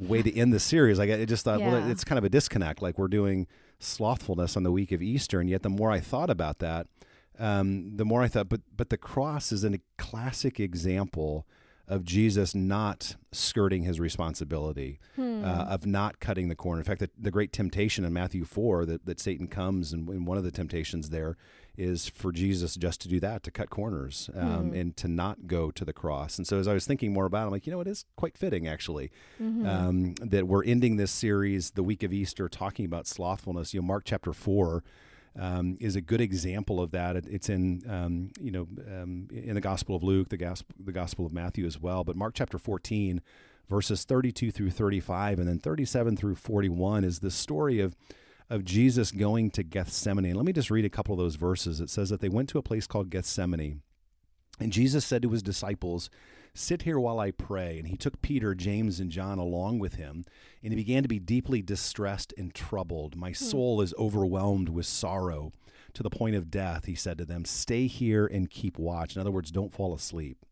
way 0.00 0.22
to 0.22 0.34
end 0.36 0.52
the 0.52 0.60
series. 0.60 0.98
Like 0.98 1.10
I 1.10 1.24
just 1.24 1.44
thought, 1.44 1.60
yeah. 1.60 1.70
well, 1.72 1.90
it's 1.90 2.04
kind 2.04 2.18
of 2.18 2.24
a 2.24 2.28
disconnect. 2.28 2.82
Like 2.82 2.98
we're 2.98 3.08
doing 3.08 3.46
slothfulness 3.78 4.56
on 4.56 4.62
the 4.62 4.72
week 4.72 4.92
of 4.92 5.02
Easter, 5.02 5.40
and 5.40 5.48
yet 5.48 5.62
the 5.62 5.68
more 5.70 5.90
I 5.90 6.00
thought 6.00 6.30
about 6.30 6.58
that, 6.58 6.86
um, 7.38 7.96
the 7.96 8.04
more 8.04 8.22
I 8.22 8.28
thought, 8.28 8.48
but 8.48 8.60
but 8.76 8.90
the 8.90 8.98
cross 8.98 9.52
is 9.52 9.64
a 9.64 9.78
classic 9.98 10.58
example 10.60 11.46
of 11.88 12.04
Jesus 12.04 12.54
not 12.54 13.16
skirting 13.32 13.82
his 13.82 13.98
responsibility, 13.98 15.00
Hmm. 15.16 15.44
uh, 15.44 15.64
of 15.64 15.86
not 15.86 16.20
cutting 16.20 16.48
the 16.48 16.54
corner. 16.54 16.78
In 16.80 16.84
fact, 16.84 17.00
the, 17.00 17.10
the 17.18 17.32
great 17.32 17.52
temptation 17.52 18.04
in 18.04 18.12
Matthew 18.12 18.44
4 18.44 18.86
that, 18.86 19.06
that 19.06 19.18
Satan 19.18 19.48
comes, 19.48 19.92
and, 19.92 20.08
and 20.08 20.24
one 20.24 20.38
of 20.38 20.44
the 20.44 20.52
temptations 20.52 21.10
there 21.10 21.36
is 21.76 22.08
for 22.08 22.32
Jesus 22.32 22.74
just 22.76 23.00
to 23.02 23.08
do 23.08 23.20
that, 23.20 23.42
to 23.44 23.50
cut 23.50 23.70
corners 23.70 24.28
um, 24.34 24.68
Hmm. 24.70 24.74
and 24.74 24.96
to 24.98 25.08
not 25.08 25.46
go 25.46 25.70
to 25.70 25.84
the 25.84 25.92
cross. 25.92 26.36
And 26.38 26.46
so 26.46 26.58
as 26.58 26.68
I 26.68 26.74
was 26.74 26.86
thinking 26.86 27.12
more 27.12 27.24
about 27.26 27.44
it, 27.44 27.46
I'm 27.46 27.52
like, 27.52 27.66
you 27.66 27.72
know, 27.72 27.80
it 27.80 27.86
is 27.86 28.04
quite 28.16 28.36
fitting 28.36 28.66
actually 28.68 29.10
um, 29.40 30.14
that 30.20 30.46
we're 30.46 30.64
ending 30.64 30.96
this 30.96 31.10
series 31.10 31.70
the 31.72 31.82
week 31.82 32.02
of 32.02 32.12
Easter 32.12 32.48
talking 32.48 32.84
about 32.84 33.06
slothfulness. 33.06 33.72
You 33.72 33.80
know, 33.80 33.86
Mark 33.86 34.04
chapter 34.04 34.32
4 34.32 34.82
um, 35.38 35.76
is 35.80 35.94
a 35.96 36.00
good 36.00 36.20
example 36.20 36.80
of 36.80 36.90
that. 36.90 37.16
It, 37.16 37.26
it's 37.28 37.48
in 37.48 37.82
um, 37.88 38.30
you 38.40 38.50
know 38.50 38.66
um, 38.88 39.28
in 39.32 39.54
the 39.54 39.60
Gospel 39.60 39.94
of 39.96 40.02
Luke, 40.02 40.28
the 40.28 40.36
gospel, 40.36 40.74
the 40.84 40.92
Gospel 40.92 41.24
of 41.24 41.32
Matthew 41.32 41.64
as 41.66 41.80
well. 41.80 42.02
But 42.04 42.16
Mark 42.16 42.34
chapter 42.34 42.58
14, 42.58 43.22
verses 43.68 44.02
32 44.04 44.50
through 44.50 44.70
35, 44.70 45.38
and 45.38 45.48
then 45.48 45.60
37 45.60 46.16
through 46.16 46.34
41 46.34 47.04
is 47.04 47.20
the 47.20 47.30
story 47.30 47.78
of 47.78 47.94
of 48.50 48.64
Jesus 48.64 49.12
going 49.12 49.50
to 49.52 49.62
Gethsemane. 49.62 50.26
And 50.26 50.36
let 50.36 50.44
me 50.44 50.52
just 50.52 50.70
read 50.70 50.84
a 50.84 50.90
couple 50.90 51.14
of 51.14 51.18
those 51.18 51.36
verses. 51.36 51.80
It 51.80 51.88
says 51.88 52.10
that 52.10 52.20
they 52.20 52.28
went 52.28 52.48
to 52.50 52.58
a 52.58 52.62
place 52.62 52.86
called 52.86 53.08
Gethsemane, 53.08 53.80
and 54.58 54.72
Jesus 54.72 55.06
said 55.06 55.22
to 55.22 55.30
his 55.30 55.42
disciples, 55.42 56.10
Sit 56.52 56.82
here 56.82 56.98
while 56.98 57.20
I 57.20 57.30
pray. 57.30 57.78
And 57.78 57.86
he 57.86 57.96
took 57.96 58.20
Peter, 58.22 58.54
James, 58.54 58.98
and 58.98 59.10
John 59.10 59.38
along 59.38 59.78
with 59.78 59.94
him, 59.94 60.24
and 60.62 60.72
he 60.72 60.76
began 60.76 61.02
to 61.02 61.08
be 61.08 61.20
deeply 61.20 61.62
distressed 61.62 62.34
and 62.36 62.52
troubled. 62.52 63.16
My 63.16 63.32
soul 63.32 63.80
is 63.80 63.94
overwhelmed 63.96 64.68
with 64.68 64.86
sorrow 64.86 65.52
to 65.94 66.02
the 66.02 66.10
point 66.10 66.36
of 66.36 66.50
death, 66.50 66.84
he 66.86 66.94
said 66.94 67.18
to 67.18 67.24
them. 67.24 67.44
Stay 67.44 67.86
here 67.86 68.26
and 68.26 68.50
keep 68.50 68.78
watch. 68.78 69.14
In 69.14 69.20
other 69.20 69.30
words, 69.30 69.50
don't 69.50 69.72
fall 69.72 69.94
asleep. 69.94 70.44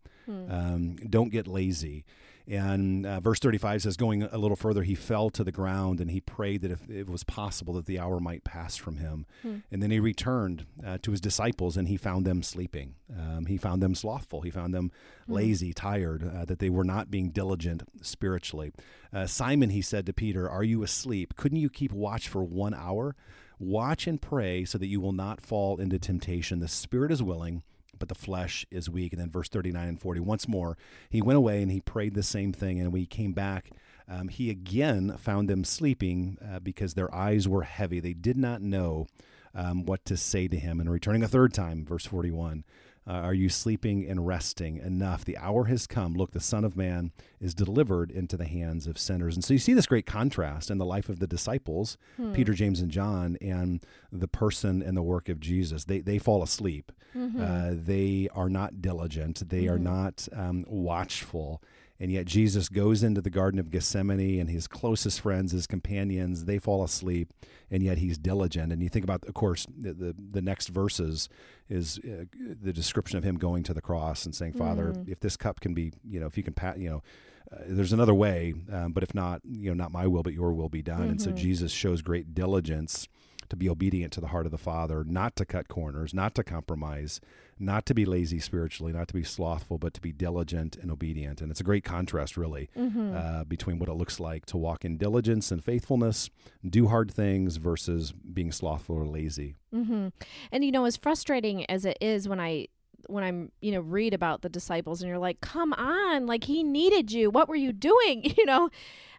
Um, 0.51 0.97
don't 0.97 1.31
get 1.31 1.47
lazy. 1.47 2.05
And 2.49 3.05
uh, 3.05 3.21
verse 3.21 3.39
35 3.41 3.83
says, 3.83 3.97
going 3.99 4.23
a 4.23 4.39
little 4.39 4.57
further, 4.57 4.83
he 4.83 4.95
fell 4.95 5.29
to 5.31 5.45
the 5.45 5.53
ground 5.53 6.01
and 6.01 6.11
he 6.11 6.21
prayed 6.21 6.63
that 6.63 6.71
if 6.71 6.89
it 6.89 7.09
was 7.09 7.23
possible 7.23 7.75
that 7.75 7.85
the 7.85 7.99
hour 7.99 8.21
might 8.21 8.43
pass 8.43 8.75
from 8.75 8.97
him. 8.97 9.27
And 9.71 9.83
then 9.83 9.91
he 9.91 10.01
returned 10.01 10.65
uh, 10.85 10.97
to 11.03 11.11
his 11.11 11.21
disciples 11.21 11.77
and 11.77 11.89
he 11.89 11.99
found 11.99 12.27
them 12.27 12.43
sleeping. 12.43 12.95
Um, 13.15 13.47
he 13.47 13.59
found 13.59 13.83
them 13.83 13.95
slothful. 13.95 14.41
He 14.41 14.51
found 14.51 14.73
them 14.73 14.91
lazy, 15.27 15.75
tired, 15.75 16.23
uh, 16.23 16.47
that 16.47 16.59
they 16.59 16.71
were 16.71 16.85
not 16.85 17.11
being 17.11 17.29
diligent 17.31 17.83
spiritually. 18.01 18.73
Uh, 19.13 19.27
Simon, 19.27 19.69
he 19.71 19.83
said 19.83 20.07
to 20.07 20.15
Peter, 20.15 20.49
Are 20.49 20.65
you 20.65 20.83
asleep? 20.83 21.37
Couldn't 21.37 21.59
you 21.59 21.69
keep 21.69 21.93
watch 21.93 22.29
for 22.29 22.43
one 22.43 22.73
hour? 22.73 23.15
Watch 23.59 24.07
and 24.07 24.23
pray 24.23 24.65
so 24.65 24.79
that 24.79 24.87
you 24.87 25.01
will 25.01 25.13
not 25.13 25.43
fall 25.43 25.79
into 25.79 25.99
temptation. 25.99 26.61
The 26.61 26.69
spirit 26.69 27.13
is 27.13 27.23
willing 27.23 27.63
but 27.99 28.09
the 28.09 28.15
flesh 28.15 28.67
is 28.71 28.91
weak. 28.91 29.13
And 29.13 29.21
then 29.21 29.31
verse 29.31 29.49
39 29.49 29.89
and 29.89 30.01
40, 30.01 30.21
once 30.21 30.49
more, 30.49 30.77
he 31.11 31.23
went 31.23 31.37
away 31.37 31.63
and 31.63 31.71
he 31.71 31.81
prayed 31.81 32.15
the 32.15 32.23
same 32.23 32.53
thing. 32.53 32.81
And 32.81 32.93
when 32.93 33.01
he 33.01 33.07
came 33.07 33.33
back, 33.33 33.71
um, 34.09 34.29
he 34.29 34.51
again 34.51 35.17
found 35.19 35.49
them 35.49 35.65
sleeping 35.65 36.39
uh, 36.47 36.61
because 36.61 36.95
their 36.95 37.15
eyes 37.15 37.47
were 37.47 37.63
heavy. 37.63 38.01
They 38.01 38.15
did 38.15 38.37
not 38.37 38.63
know 38.63 39.07
um, 39.55 39.85
what 39.85 40.05
to 40.07 40.17
say 40.17 40.49
to 40.49 40.59
him. 40.59 40.81
And 40.81 40.91
returning 40.91 41.23
a 41.23 41.29
third 41.29 41.53
time, 41.53 41.85
verse 41.85 42.07
41, 42.07 42.65
uh, 43.09 43.13
are 43.13 43.33
you 43.35 43.49
sleeping 43.49 44.07
and 44.07 44.27
resting 44.27 44.77
enough? 44.77 45.25
The 45.25 45.39
hour 45.39 45.65
has 45.65 45.87
come. 45.87 46.13
Look, 46.15 46.33
the 46.33 46.41
Son 46.41 46.63
of 46.63 46.77
Man 46.77 47.11
is 47.41 47.55
delivered 47.55 48.11
into 48.11 48.37
the 48.37 48.45
hands 48.45 48.87
of 48.87 48.99
sinners. 48.99 49.35
And 49.35 49.43
so 49.43 49.55
you 49.55 49.59
see 49.59 49.73
this 49.73 49.87
great 49.87 50.05
contrast 50.05 50.71
in 50.71 50.77
the 50.77 50.85
life 50.85 51.09
of 51.09 51.19
the 51.19 51.27
disciples, 51.27 51.97
Peter, 52.35 52.53
James, 52.53 52.81
and 52.81 52.91
John, 52.91 53.39
and 53.41 53.83
the 54.13 54.29
person 54.29 54.83
and 54.83 54.95
the 54.97 55.03
work 55.03 55.31
of 55.31 55.41
Jesus. 55.41 55.85
They, 55.85 56.01
they 56.01 56.19
fall 56.19 56.43
asleep. 56.43 56.93
Uh, 57.41 57.71
they 57.73 58.29
are 58.35 58.51
not 58.51 58.83
diligent. 58.83 59.49
They 59.49 59.67
are 59.69 59.79
not 59.79 60.29
um, 60.35 60.65
watchful. 60.69 61.63
And 62.01 62.13
yet 62.13 62.27
Jesus 62.27 62.69
goes 62.69 63.03
into 63.03 63.21
the 63.21 63.31
Garden 63.31 63.59
of 63.59 63.71
Gethsemane, 63.71 64.39
and 64.39 64.49
his 64.49 64.69
closest 64.69 65.21
friends, 65.21 65.53
his 65.53 65.67
companions, 65.67 66.45
they 66.45 66.59
fall 66.59 66.85
asleep, 66.85 67.33
and 67.71 67.83
yet 67.83 67.99
he's 67.99 68.17
diligent. 68.19 68.73
And 68.73 68.83
you 68.83 68.89
think 68.89 69.05
about, 69.05 69.25
of 69.25 69.35
course, 69.35 69.67
the 69.77 69.93
the, 69.93 70.15
the 70.31 70.43
next 70.43 70.69
verses 70.69 71.29
is 71.69 71.99
uh, 72.05 72.25
the 72.63 72.73
description 72.73 73.19
of 73.19 73.25
him 73.25 73.37
going 73.37 73.65
to 73.65 73.75
the 73.75 73.83
cross 73.83 74.25
and 74.25 74.35
saying, 74.35 74.53
"Father, 74.53 74.95
if 75.07 75.21
this 75.21 75.37
cup 75.37 75.61
can 75.61 75.75
be, 75.75 75.93
you 76.05 76.21
know, 76.21 76.27
if 76.27 76.37
you 76.37 76.43
can, 76.43 76.55
pat, 76.55 76.79
you 76.79 76.89
know." 76.89 77.03
Uh, 77.51 77.61
there's 77.67 77.95
another 77.95 78.13
way, 78.13 78.53
um, 78.71 78.93
but 78.93 79.03
if 79.03 79.15
not, 79.15 79.41
you 79.43 79.71
know, 79.71 79.75
not 79.75 79.91
my 79.91 80.07
will, 80.07 80.23
but 80.23 80.35
your 80.35 80.53
will 80.53 80.69
be 80.69 80.83
done. 80.83 81.09
And 81.09 81.23
so 81.23 81.31
Jesus 81.31 81.73
shows 81.73 82.03
great 82.03 82.35
diligence 82.35 83.09
to 83.49 83.57
be 83.57 83.71
obedient 83.71 84.13
to 84.13 84.21
the 84.21 84.27
heart 84.27 84.45
of 84.45 84.53
the 84.53 84.59
Father, 84.59 85.03
not 85.03 85.35
to 85.37 85.47
cut 85.47 85.69
corners, 85.69 86.13
not 86.13 86.35
to 86.35 86.45
compromise, 86.45 87.23
not 87.59 87.87
to 87.87 87.95
be 87.95 88.05
lazy 88.05 88.39
spiritually, 88.39 88.93
not 88.93 89.09
to 89.09 89.15
be 89.15 89.25
slothful, 89.25 89.79
but 89.79 89.95
to 89.95 90.01
be 90.01 90.13
diligent 90.13 90.77
and 90.77 90.91
obedient. 90.91 91.41
And 91.41 91.51
it's 91.51 91.61
a 91.61 91.65
great 91.65 91.85
contrast, 91.85 92.37
really, 92.37 92.71
uh, 92.77 93.45
between 93.45 93.79
what 93.79 93.89
it 93.89 93.95
looks 93.95 94.21
like 94.21 94.47
to 94.47 94.57
walk 94.57 94.85
in 94.85 94.97
diligence 94.97 95.51
and 95.51 95.63
faithfulness, 95.63 96.31
do 96.69 96.89
hard 96.89 97.11
things 97.11 97.57
versus 97.57 98.13
being 98.13 98.53
slothful 98.53 98.97
or 98.97 99.07
lazy. 99.07 99.57
Mm-hmm. 99.75 100.09
And 100.53 100.65
you 100.65 100.73
know, 100.73 100.85
as 100.85 100.97
frustrating 100.97 101.69
as 101.71 101.85
it 101.85 101.99
is 102.01 102.29
when 102.29 102.41
I 102.41 102.69
when 103.07 103.25
I'm 103.25 103.51
you 103.61 103.73
know 103.73 103.81
read 103.81 104.15
about 104.15 104.43
the 104.43 104.49
disciples 104.49 105.03
and 105.03 105.09
you're 105.09 105.19
like, 105.19 105.41
come 105.41 105.73
on, 105.73 106.27
like 106.27 106.45
he 106.45 106.63
needed 106.63 107.13
you. 107.13 107.31
What 107.31 107.49
were 107.49 107.57
you 107.57 107.73
doing? 107.73 108.35
You 108.39 108.45
know, 108.47 108.71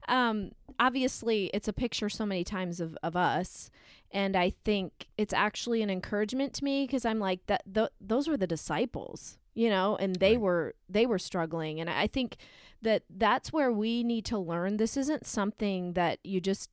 um, 0.10 0.52
obviously 0.80 1.50
it's 1.54 1.68
a 1.68 1.74
picture 1.74 2.10
so 2.10 2.26
many 2.26 2.44
times 2.44 2.80
of 2.80 2.98
of 3.04 3.16
us. 3.16 3.70
And 4.12 4.36
I 4.36 4.50
think 4.50 5.08
it's 5.20 5.34
actually 5.34 5.84
an 5.84 5.90
encouragement 5.92 6.54
to 6.56 6.64
me 6.64 6.86
because 6.88 7.06
I'm 7.06 7.20
like 7.20 7.46
that. 7.46 7.62
Th- 7.72 7.90
those 8.02 8.28
were 8.28 8.38
the 8.38 8.48
disciples, 8.48 9.38
you 9.54 9.70
know, 9.70 9.96
and 9.98 10.16
they 10.16 10.32
Right. 10.32 10.42
were 10.42 10.76
they 10.90 11.06
were 11.06 11.20
struggling. 11.20 11.80
And 11.80 11.90
I 11.90 12.08
think 12.08 12.38
that 12.82 13.04
that's 13.10 13.54
where 13.54 13.72
we 13.72 14.04
need 14.04 14.26
to 14.26 14.40
learn. 14.40 14.78
This 14.78 14.98
isn't 14.98 15.28
something 15.28 15.94
that 15.94 16.20
you 16.24 16.42
just 16.42 16.72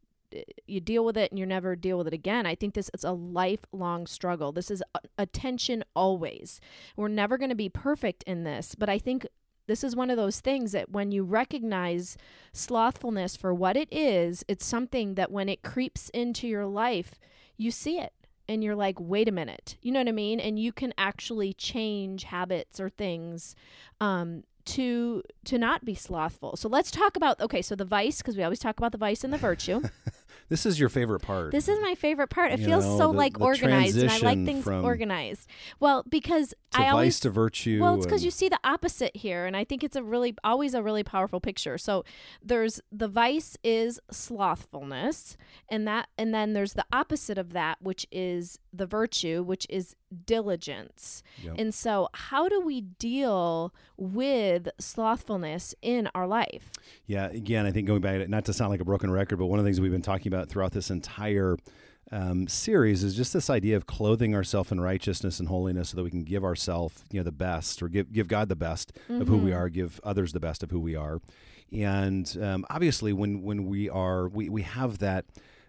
you 0.66 0.80
deal 0.80 1.04
with 1.04 1.16
it 1.16 1.30
and 1.30 1.38
you 1.38 1.46
never 1.46 1.76
deal 1.76 1.98
with 1.98 2.06
it 2.08 2.12
again. 2.12 2.46
I 2.46 2.54
think 2.56 2.74
this 2.74 2.90
is 2.94 3.04
a 3.04 3.12
lifelong 3.12 4.06
struggle. 4.06 4.50
This 4.52 4.70
is 4.70 4.82
attention 5.18 5.84
always. 5.94 6.60
We're 6.96 7.08
never 7.08 7.38
going 7.38 7.50
to 7.50 7.54
be 7.56 7.68
perfect 7.68 8.22
in 8.24 8.44
this, 8.44 8.74
but 8.74 8.88
I 8.88 8.98
think 8.98 9.26
this 9.66 9.84
is 9.84 9.96
one 9.96 10.10
of 10.10 10.16
those 10.16 10.40
things 10.40 10.72
that 10.72 10.90
when 10.90 11.12
you 11.12 11.24
recognize 11.24 12.16
slothfulness 12.52 13.36
for 13.36 13.52
what 13.52 13.76
it 13.76 13.88
is, 13.92 14.44
it's 14.48 14.64
something 14.64 15.14
that 15.14 15.30
when 15.30 15.48
it 15.48 15.62
creeps 15.62 16.08
into 16.10 16.46
your 16.46 16.66
life, 16.66 17.18
you 17.56 17.70
see 17.70 17.98
it 17.98 18.12
and 18.48 18.62
you're 18.62 18.76
like, 18.76 18.96
wait 19.00 19.28
a 19.28 19.32
minute. 19.32 19.76
You 19.82 19.92
know 19.92 20.00
what 20.00 20.08
I 20.08 20.12
mean? 20.12 20.40
And 20.40 20.58
you 20.58 20.72
can 20.72 20.94
actually 20.96 21.52
change 21.52 22.24
habits 22.24 22.78
or 22.80 22.88
things 22.88 23.54
um, 24.00 24.44
to 24.66 25.22
to 25.44 25.58
not 25.58 25.84
be 25.84 25.94
slothful. 25.94 26.56
So 26.56 26.68
let's 26.68 26.90
talk 26.90 27.16
about 27.16 27.40
okay, 27.40 27.62
so 27.62 27.74
the 27.74 27.84
vice 27.84 28.18
because 28.18 28.36
we 28.36 28.42
always 28.42 28.58
talk 28.58 28.78
about 28.78 28.92
the 28.92 28.98
vice 28.98 29.24
and 29.24 29.32
the 29.32 29.38
virtue. 29.38 29.82
This 30.48 30.64
is 30.64 30.78
your 30.78 30.88
favorite 30.88 31.20
part. 31.20 31.50
This 31.50 31.68
is 31.68 31.78
my 31.82 31.94
favorite 31.94 32.28
part. 32.28 32.52
It 32.52 32.60
You 32.60 32.66
feels 32.66 32.84
know, 32.84 32.98
so 32.98 33.06
the- 33.12 33.18
like 33.18 33.38
the 33.38 33.44
organized, 33.44 33.98
and 33.98 34.10
I 34.10 34.18
like 34.18 34.44
things 34.44 34.66
organized. 34.66 35.48
Well, 35.80 36.04
because 36.08 36.54
I 36.72 36.82
vice 36.84 36.92
always 36.92 37.20
to 37.20 37.30
virtue. 37.30 37.80
well, 37.80 37.94
it's 37.96 38.06
because 38.06 38.24
you 38.24 38.30
see 38.30 38.48
the 38.48 38.60
opposite 38.62 39.16
here, 39.16 39.46
and 39.46 39.56
I 39.56 39.64
think 39.64 39.82
it's 39.82 39.96
a 39.96 40.02
really 40.02 40.34
always 40.44 40.74
a 40.74 40.82
really 40.82 41.02
powerful 41.02 41.40
picture. 41.40 41.78
So 41.78 42.04
there's 42.42 42.80
the 42.92 43.08
vice 43.08 43.56
is 43.64 43.98
slothfulness, 44.10 45.36
and 45.68 45.86
that, 45.88 46.08
and 46.16 46.32
then 46.32 46.52
there's 46.52 46.74
the 46.74 46.86
opposite 46.92 47.38
of 47.38 47.52
that, 47.52 47.78
which 47.82 48.06
is 48.12 48.58
the 48.78 48.86
virtue, 48.86 49.42
which 49.42 49.66
is 49.68 49.96
diligence. 50.24 51.22
Yep. 51.42 51.54
And 51.58 51.74
so, 51.74 52.08
how 52.12 52.48
do 52.48 52.60
we 52.60 52.80
deal 52.80 53.74
with 53.96 54.68
slothfulness 54.78 55.74
in 55.82 56.08
our 56.14 56.26
life? 56.26 56.70
Yeah, 57.06 57.28
again, 57.28 57.66
I 57.66 57.72
think 57.72 57.86
going 57.86 58.00
back, 58.00 58.28
not 58.28 58.44
to 58.46 58.52
sound 58.52 58.70
like 58.70 58.80
a 58.80 58.84
broken 58.84 59.10
record, 59.10 59.38
but 59.38 59.46
one 59.46 59.58
of 59.58 59.64
the 59.64 59.68
things 59.68 59.80
we've 59.80 59.92
been 59.92 60.02
talking 60.02 60.32
about 60.32 60.48
throughout 60.48 60.72
this 60.72 60.90
entire 60.90 61.56
um, 62.12 62.46
series 62.46 63.02
is 63.02 63.16
just 63.16 63.32
this 63.32 63.50
idea 63.50 63.76
of 63.76 63.86
clothing 63.86 64.34
ourselves 64.34 64.70
in 64.70 64.80
righteousness 64.80 65.40
and 65.40 65.48
holiness, 65.48 65.90
so 65.90 65.96
that 65.96 66.04
we 66.04 66.10
can 66.10 66.22
give 66.22 66.44
ourselves, 66.44 67.04
you 67.10 67.18
know, 67.18 67.24
the 67.24 67.32
best, 67.32 67.82
or 67.82 67.88
give 67.88 68.12
give 68.12 68.28
God 68.28 68.48
the 68.48 68.56
best 68.56 68.92
of 69.08 69.26
who 69.26 69.38
we 69.38 69.52
are, 69.52 69.68
give 69.68 70.00
others 70.04 70.32
the 70.32 70.40
best 70.40 70.62
of 70.62 70.70
who 70.70 70.78
we 70.78 70.94
are, 70.94 71.20
and 71.72 72.38
um, 72.40 72.64
obviously, 72.70 73.12
when 73.12 73.42
when 73.42 73.66
we 73.66 73.88
are, 73.90 74.28
we 74.28 74.48
we 74.48 74.62
have 74.62 74.98
that. 74.98 75.24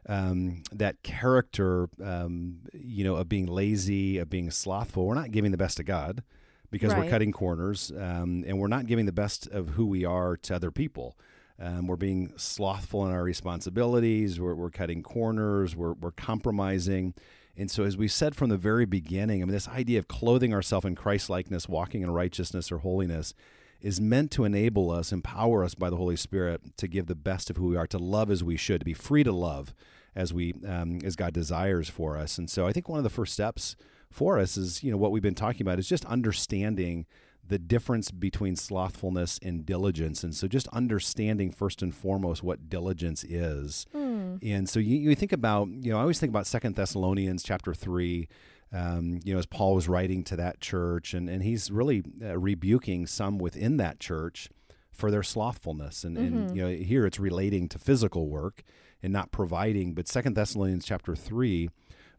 Um, 0.07 0.63
that 0.71 1.03
character, 1.03 1.89
um, 2.01 2.59
you 2.73 3.03
know, 3.03 3.15
of 3.15 3.27
being 3.27 3.45
lazy, 3.45 4.17
of 4.19 4.29
being 4.29 4.49
slothful, 4.51 5.05
we're 5.05 5.15
not 5.15 5.31
giving 5.31 5.51
the 5.51 5.57
best 5.57 5.77
to 5.77 5.83
God 5.83 6.23
because 6.71 6.93
we're 6.93 7.09
cutting 7.09 7.31
corners, 7.31 7.91
um, 7.97 8.43
and 8.47 8.59
we're 8.59 8.67
not 8.67 8.87
giving 8.87 9.05
the 9.05 9.11
best 9.11 9.47
of 9.47 9.69
who 9.69 9.85
we 9.85 10.05
are 10.05 10.35
to 10.37 10.55
other 10.55 10.71
people. 10.71 11.17
Um, 11.59 11.87
we're 11.87 11.95
being 11.95 12.33
slothful 12.37 13.05
in 13.05 13.11
our 13.11 13.23
responsibilities. 13.23 14.39
We're, 14.39 14.53
we're 14.53 14.69
cutting 14.69 15.01
corners. 15.01 15.75
We're, 15.75 15.93
we're 15.93 16.11
compromising. 16.11 17.13
And 17.55 17.71
so, 17.71 17.83
as 17.83 17.97
we 17.97 18.07
said 18.07 18.35
from 18.35 18.49
the 18.49 18.57
very 18.57 18.85
beginning, 18.85 19.41
I 19.41 19.45
mean, 19.45 19.53
this 19.53 19.67
idea 19.67 19.97
of 19.97 20.07
clothing 20.07 20.53
ourselves 20.53 20.85
in 20.85 20.93
Christ 20.93 21.29
likeness, 21.29 21.67
walking 21.67 22.03
in 22.03 22.11
righteousness 22.11 22.71
or 22.71 22.79
holiness, 22.79 23.33
is 23.81 23.99
meant 23.99 24.29
to 24.31 24.43
enable 24.43 24.91
us, 24.91 25.11
empower 25.11 25.63
us 25.63 25.73
by 25.73 25.89
the 25.89 25.95
Holy 25.95 26.15
Spirit 26.15 26.77
to 26.77 26.87
give 26.87 27.07
the 27.07 27.15
best 27.15 27.49
of 27.49 27.57
who 27.57 27.69
we 27.69 27.75
are, 27.75 27.87
to 27.87 27.97
love 27.97 28.29
as 28.29 28.43
we 28.43 28.57
should, 28.57 28.81
to 28.81 28.85
be 28.85 28.93
free 28.93 29.23
to 29.23 29.31
love 29.31 29.73
as 30.17 30.33
we 30.33 30.53
um, 30.67 30.99
as 31.05 31.15
God 31.15 31.31
desires 31.31 31.87
for 31.87 32.17
us. 32.17 32.37
And 32.37 32.49
so, 32.49 32.67
I 32.67 32.73
think 32.73 32.89
one 32.89 32.97
of 32.97 33.03
the 33.05 33.09
first 33.09 33.31
steps 33.31 33.77
for 34.09 34.39
us 34.39 34.57
is, 34.57 34.83
you 34.83 34.91
know, 34.91 34.97
what 34.97 35.11
we've 35.11 35.23
been 35.23 35.35
talking 35.35 35.61
about 35.61 35.79
is 35.79 35.87
just 35.87 36.03
understanding 36.05 37.05
the 37.47 37.59
difference 37.59 38.11
between 38.11 38.55
slothfulness 38.55 39.39
and 39.41 39.65
diligence. 39.65 40.23
And 40.23 40.35
so 40.35 40.47
just 40.47 40.67
understanding 40.69 41.51
first 41.51 41.81
and 41.81 41.95
foremost 41.95 42.43
what 42.43 42.69
diligence 42.69 43.23
is. 43.23 43.85
Mm. 43.95 44.39
And 44.41 44.67
so 44.67 44.79
you, 44.79 44.97
you 44.97 45.15
think 45.15 45.31
about, 45.31 45.69
you 45.69 45.91
know, 45.91 45.97
I 45.97 46.01
always 46.01 46.19
think 46.19 46.31
about 46.31 46.45
Second 46.45 46.75
Thessalonians 46.75 47.43
chapter 47.43 47.73
3. 47.73 48.27
Um, 48.73 49.21
you 49.23 49.31
know, 49.31 49.39
as 49.39 49.45
Paul 49.45 49.75
was 49.75 49.87
writing 49.87 50.25
to 50.25 50.35
that 50.35 50.59
church, 50.59 51.13
and, 51.13 51.29
and 51.29 51.41
he's 51.41 51.71
really 51.71 52.03
uh, 52.21 52.37
rebuking 52.37 53.07
some 53.07 53.37
within 53.37 53.77
that 53.77 54.01
church 54.01 54.49
for 54.91 55.09
their 55.09 55.23
slothfulness. 55.23 56.03
And, 56.03 56.17
mm-hmm. 56.17 56.37
and, 56.37 56.55
you 56.57 56.63
know, 56.63 56.69
here 56.69 57.05
it's 57.05 57.17
relating 57.17 57.69
to 57.69 57.79
physical 57.79 58.27
work 58.27 58.63
and 59.01 59.13
not 59.13 59.31
providing. 59.31 59.93
But 59.93 60.07
Second 60.07 60.35
Thessalonians 60.35 60.85
chapter 60.85 61.15
3, 61.15 61.69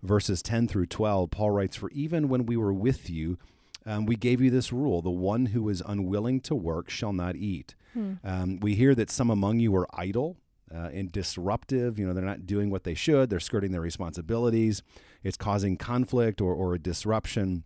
verses 0.03 0.43
10 0.43 0.69
through 0.69 0.87
12, 0.87 1.31
Paul 1.31 1.51
writes, 1.51 1.77
For 1.77 1.91
even 1.91 2.29
when 2.29 2.47
we 2.47 2.57
were 2.57 2.73
with 2.73 3.11
you, 3.11 3.39
um, 3.87 4.07
we 4.07 4.17
gave 4.17 4.41
you 4.41 4.51
this 4.51 4.73
rule 4.73 5.01
the 5.01 5.11
one 5.11 5.47
who 5.47 5.69
is 5.69 5.83
unwilling 5.87 6.41
to 6.43 6.55
work 6.55 6.91
shall 6.91 7.13
not 7.13 7.37
eat. 7.37 7.75
Hmm. 7.95 8.15
Um, 8.23 8.61
we 8.61 8.75
hear 8.75 8.95
that 8.95 9.11
some 9.11 9.31
among 9.31 9.61
you 9.61 9.75
are 9.77 9.89
idle. 9.93 10.37
Uh, 10.71 10.91
and 10.93 11.11
disruptive. 11.11 11.99
You 11.99 12.07
know, 12.07 12.13
they're 12.13 12.23
not 12.23 12.45
doing 12.45 12.69
what 12.69 12.85
they 12.85 12.93
should. 12.93 13.31
They're 13.31 13.41
skirting 13.41 13.73
their 13.73 13.81
responsibilities. 13.81 14.83
It's 15.23 15.39
causing 15.39 15.79
conflict 15.79 16.43
or, 16.43 16.53
or 16.53 16.75
a 16.75 16.79
disruption. 16.79 17.65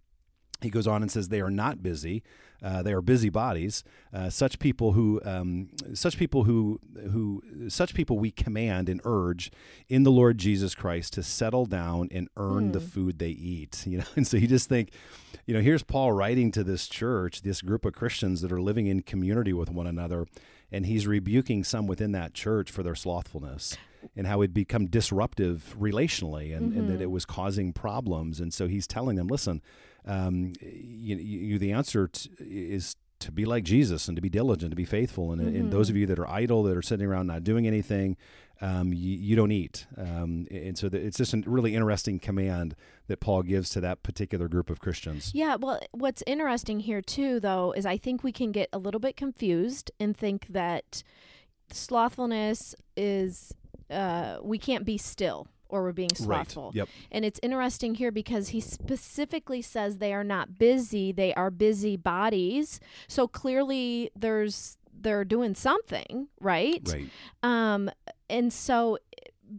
He 0.61 0.71
goes 0.71 0.87
on 0.87 1.03
and 1.03 1.11
says 1.11 1.29
they 1.29 1.41
are 1.41 1.51
not 1.51 1.83
busy, 1.83 2.23
uh, 2.63 2.83
they 2.83 2.93
are 2.93 3.03
busybodies. 3.03 3.83
Uh, 4.13 4.31
such 4.31 4.59
people 4.59 4.93
who, 4.93 5.21
um, 5.25 5.69
such 5.95 6.17
people 6.17 6.45
who, 6.45 6.79
who, 7.11 7.43
such 7.69 7.95
people 7.95 8.19
we 8.19 8.31
command 8.31 8.89
and 8.89 9.01
urge 9.05 9.51
in 9.89 10.05
the 10.05 10.11
Lord 10.11 10.39
Jesus 10.39 10.75
Christ 10.75 11.13
to 11.15 11.23
settle 11.23 11.67
down 11.67 12.09
and 12.13 12.29
earn 12.37 12.71
mm. 12.71 12.73
the 12.73 12.81
hmm. 12.81 12.87
food 12.87 13.19
they 13.19 13.31
eat. 13.31 13.85
You 13.93 13.99
know, 13.99 14.05
and 14.17 14.27
so 14.27 14.39
you 14.39 14.47
just 14.47 14.71
think, 14.71 14.93
you 15.45 15.53
know, 15.53 15.61
here's 15.61 15.83
Paul 15.83 16.13
writing 16.13 16.51
to 16.53 16.65
this 16.65 16.89
church, 16.89 17.43
this 17.43 17.61
group 17.61 17.85
of 17.85 17.93
Christians 17.93 18.41
that 18.41 18.51
are 18.51 18.61
living 18.61 18.87
in 18.87 19.03
community 19.03 19.53
with 19.53 19.69
one 19.69 19.87
another, 19.87 20.27
and 20.71 20.87
he's 20.87 21.07
rebuking 21.07 21.63
some 21.63 21.87
within 21.87 22.13
that 22.13 22.33
church 22.33 22.71
for 22.71 22.83
their 22.83 22.95
slothfulness 22.95 23.77
and 24.17 24.27
how 24.27 24.41
it'd 24.41 24.55
become 24.55 24.87
disruptive 24.87 25.77
relationally, 25.79 26.57
and, 26.57 26.71
mm-hmm. 26.71 26.79
and 26.79 26.89
that 26.89 26.95
mm-hmm. 26.95 27.03
it 27.03 27.11
was 27.11 27.27
causing 27.27 27.75
problems. 27.75 28.41
And 28.41 28.55
so 28.55 28.67
he's 28.67 28.87
telling 28.87 29.17
them, 29.17 29.27
listen 29.27 29.61
um, 30.07 30.53
you, 30.61 31.17
you, 31.17 31.59
the 31.59 31.73
answer 31.73 32.09
t- 32.09 32.31
is 32.41 32.97
to 33.21 33.31
be 33.31 33.45
like 33.45 33.63
Jesus 33.65 34.09
and 34.09 34.17
to 34.17 34.23
be 34.23 34.29
diligent, 34.29 34.73
to 34.73 34.77
be 34.77 34.85
faithful. 34.85 35.33
And, 35.33 35.41
mm-hmm. 35.41 35.57
and 35.57 35.73
those 35.73 35.89
of 35.89 35.97
you 35.97 36.07
that 36.07 36.19
are 36.19 36.29
idle, 36.29 36.65
that 36.65 36.77
are 36.77 36.83
sitting 36.83 37.07
around 37.07 37.29
not 37.29 37.45
doing 37.45 37.67
anything, 37.67 38.17
um, 38.61 38.93
you, 38.93 39.17
you, 39.17 39.37
don't 39.37 39.53
eat. 39.53 39.87
Um, 39.97 40.47
and 40.51 40.77
so 40.77 40.89
the, 40.89 40.99
it's 40.99 41.19
just 41.19 41.35
a 41.35 41.43
really 41.47 41.75
interesting 41.75 42.19
command 42.19 42.75
that 43.09 43.21
Paul 43.21 43.43
gives 43.43 43.71
to 43.71 43.81
that 43.81 44.03
particular 44.03 44.49
group 44.49 44.71
of 44.71 44.81
Christians. 44.81 45.33
Yeah, 45.35 45.57
well, 45.57 45.81
what's 45.93 46.23
interesting 46.27 46.81
here 46.81 47.01
too, 47.01 47.41
though, 47.41 47.73
is 47.73 47.87
I 47.87 47.97
think 47.97 48.23
we 48.23 48.33
can 48.33 48.53
get 48.53 48.69
a 48.73 48.79
little 48.79 49.01
bit 49.01 49.17
confused 49.17 49.91
and 49.99 50.17
think 50.17 50.47
that 50.49 51.03
slothfulness 51.73 52.75
is 52.97 53.53
uh, 53.91 54.39
we 54.43 54.59
can't 54.59 54.85
be 54.85 54.97
still 54.97 55.49
or 55.73 55.83
we're 55.83 55.93
being 55.93 56.15
slothful. 56.15 56.67
Right. 56.67 56.75
Yep. 56.75 56.89
And 57.11 57.25
it's 57.25 57.41
interesting 57.43 57.97
here 57.97 58.13
because 58.13 58.51
he 58.51 58.61
specifically 58.61 59.63
says 59.63 59.99
they 59.99 60.13
are 60.13 60.23
not 60.23 60.59
busy, 60.59 61.11
they 61.11 61.35
are 61.35 61.51
busy 61.51 61.97
bodies. 61.97 62.79
So 63.09 63.27
clearly 63.27 64.11
there's 64.15 64.77
they're 64.95 65.25
doing 65.25 65.55
something, 65.55 66.29
right? 66.39 66.87
Right. 66.87 67.09
Um 67.43 67.91
and 68.29 68.53
so 68.53 68.99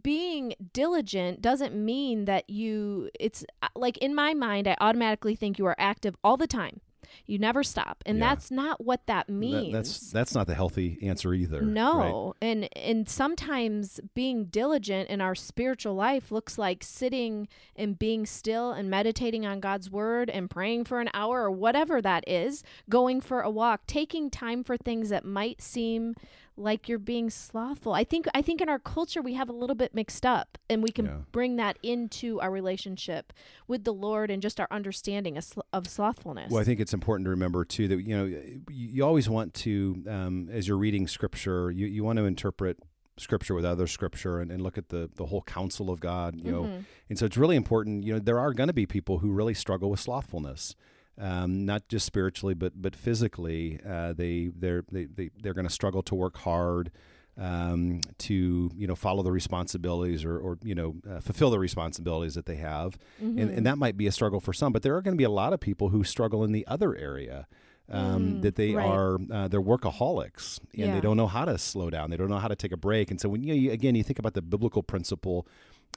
being 0.02 0.54
diligent 0.72 1.42
doesn't 1.42 1.74
mean 1.74 2.24
that 2.24 2.48
you 2.48 3.10
it's 3.18 3.44
uh, 3.62 3.68
like 3.74 3.98
in 3.98 4.14
my 4.14 4.34
mind 4.34 4.68
I 4.68 4.76
automatically 4.80 5.34
think 5.34 5.58
you 5.58 5.66
are 5.66 5.76
active 5.78 6.16
all 6.22 6.36
the 6.36 6.46
time. 6.46 6.80
You 7.26 7.38
never 7.38 7.62
stop. 7.62 8.02
And 8.06 8.18
yeah. 8.18 8.30
that's 8.30 8.50
not 8.50 8.84
what 8.84 9.06
that 9.06 9.28
means. 9.28 9.72
That, 9.72 9.78
that's 9.78 10.10
that's 10.10 10.34
not 10.34 10.46
the 10.46 10.54
healthy 10.54 10.98
answer 11.02 11.34
either. 11.34 11.62
No. 11.62 12.34
Right? 12.40 12.48
And 12.48 12.68
and 12.76 13.08
sometimes 13.08 14.00
being 14.14 14.46
diligent 14.46 15.08
in 15.10 15.20
our 15.20 15.34
spiritual 15.34 15.94
life 15.94 16.30
looks 16.30 16.58
like 16.58 16.82
sitting 16.82 17.48
and 17.76 17.98
being 17.98 18.26
still 18.26 18.72
and 18.72 18.90
meditating 18.90 19.46
on 19.46 19.60
God's 19.60 19.90
word 19.90 20.30
and 20.30 20.50
praying 20.50 20.84
for 20.84 21.00
an 21.00 21.10
hour 21.14 21.42
or 21.44 21.50
whatever 21.50 22.00
that 22.02 22.24
is, 22.28 22.62
going 22.88 23.20
for 23.20 23.40
a 23.40 23.50
walk, 23.50 23.86
taking 23.86 24.30
time 24.30 24.64
for 24.64 24.76
things 24.76 25.08
that 25.08 25.24
might 25.24 25.60
seem 25.60 26.14
like 26.56 26.88
you're 26.88 26.98
being 26.98 27.30
slothful. 27.30 27.92
I 27.92 28.04
think 28.04 28.26
I 28.34 28.42
think 28.42 28.60
in 28.60 28.68
our 28.68 28.78
culture 28.78 29.20
we 29.20 29.34
have 29.34 29.48
a 29.48 29.52
little 29.52 29.74
bit 29.74 29.94
mixed 29.94 30.24
up 30.24 30.56
and 30.70 30.82
we 30.82 30.90
can 30.90 31.06
yeah. 31.06 31.16
bring 31.32 31.56
that 31.56 31.78
into 31.82 32.40
our 32.40 32.50
relationship 32.50 33.32
with 33.66 33.84
the 33.84 33.92
Lord 33.92 34.30
and 34.30 34.40
just 34.40 34.60
our 34.60 34.68
understanding 34.70 35.36
of, 35.36 35.52
of, 35.72 35.88
slothfulness. 35.88 36.50
Well, 36.50 36.60
I 36.60 36.64
think 36.64 36.80
it's 36.80 36.94
important 36.94 37.26
to 37.26 37.30
remember 37.30 37.64
too 37.64 37.88
that 37.88 38.00
you 38.02 38.16
know 38.16 38.24
you, 38.24 38.62
you 38.68 39.04
always 39.04 39.28
want 39.28 39.54
to 39.54 40.04
um, 40.08 40.48
as 40.52 40.68
you're 40.68 40.78
reading 40.78 41.08
scripture, 41.08 41.70
you, 41.70 41.86
you 41.86 42.04
want 42.04 42.18
to 42.18 42.24
interpret 42.24 42.78
scripture 43.16 43.54
with 43.54 43.64
other 43.64 43.86
scripture 43.86 44.40
and, 44.40 44.50
and 44.50 44.62
look 44.62 44.78
at 44.78 44.88
the 44.88 45.10
the 45.16 45.26
whole 45.26 45.42
counsel 45.42 45.90
of 45.90 46.00
God, 46.00 46.36
you 46.36 46.44
mm-hmm. 46.44 46.52
know. 46.52 46.84
And 47.08 47.18
so 47.18 47.26
it's 47.26 47.36
really 47.36 47.56
important, 47.56 48.04
you 48.04 48.12
know, 48.12 48.18
there 48.18 48.38
are 48.38 48.52
going 48.52 48.68
to 48.68 48.74
be 48.74 48.86
people 48.86 49.18
who 49.18 49.32
really 49.32 49.54
struggle 49.54 49.90
with 49.90 50.00
slothfulness 50.00 50.74
um, 51.18 51.64
not 51.64 51.88
just 51.88 52.06
spiritually 52.06 52.54
but 52.54 52.72
but 52.80 52.96
physically. 52.96 53.80
Uh, 53.86 54.12
they 54.12 54.50
they're 54.54 54.84
they, 54.90 55.04
they 55.04 55.30
they're 55.40 55.54
going 55.54 55.66
to 55.66 55.72
struggle 55.72 56.02
to 56.04 56.14
work 56.14 56.38
hard. 56.38 56.90
Um, 57.36 58.00
to 58.18 58.70
you 58.76 58.86
know 58.86 58.94
follow 58.94 59.24
the 59.24 59.32
responsibilities 59.32 60.24
or, 60.24 60.38
or 60.38 60.56
you 60.62 60.76
know 60.76 60.94
uh, 61.10 61.18
fulfill 61.18 61.50
the 61.50 61.58
responsibilities 61.58 62.36
that 62.36 62.46
they 62.46 62.54
have, 62.54 62.96
mm-hmm. 63.20 63.40
and, 63.40 63.50
and 63.50 63.66
that 63.66 63.76
might 63.76 63.96
be 63.96 64.06
a 64.06 64.12
struggle 64.12 64.38
for 64.38 64.52
some. 64.52 64.72
But 64.72 64.84
there 64.84 64.94
are 64.94 65.02
going 65.02 65.16
to 65.16 65.18
be 65.18 65.24
a 65.24 65.30
lot 65.30 65.52
of 65.52 65.58
people 65.58 65.88
who 65.88 66.04
struggle 66.04 66.44
in 66.44 66.52
the 66.52 66.64
other 66.68 66.94
area. 66.94 67.48
Um, 67.90 68.36
mm, 68.36 68.42
that 68.42 68.54
they 68.54 68.72
right. 68.72 68.86
are 68.86 69.18
uh, 69.30 69.48
they're 69.48 69.60
workaholics 69.60 70.58
and 70.72 70.86
yeah. 70.86 70.94
they 70.94 71.02
don't 71.02 71.18
know 71.18 71.26
how 71.26 71.44
to 71.44 71.58
slow 71.58 71.90
down. 71.90 72.08
They 72.08 72.16
don't 72.16 72.30
know 72.30 72.38
how 72.38 72.48
to 72.48 72.56
take 72.56 72.72
a 72.72 72.78
break. 72.78 73.10
And 73.10 73.20
so 73.20 73.28
when 73.28 73.42
you, 73.42 73.52
you 73.52 73.72
again 73.72 73.94
you 73.94 74.02
think 74.02 74.18
about 74.18 74.32
the 74.32 74.40
biblical 74.40 74.82
principle 74.82 75.46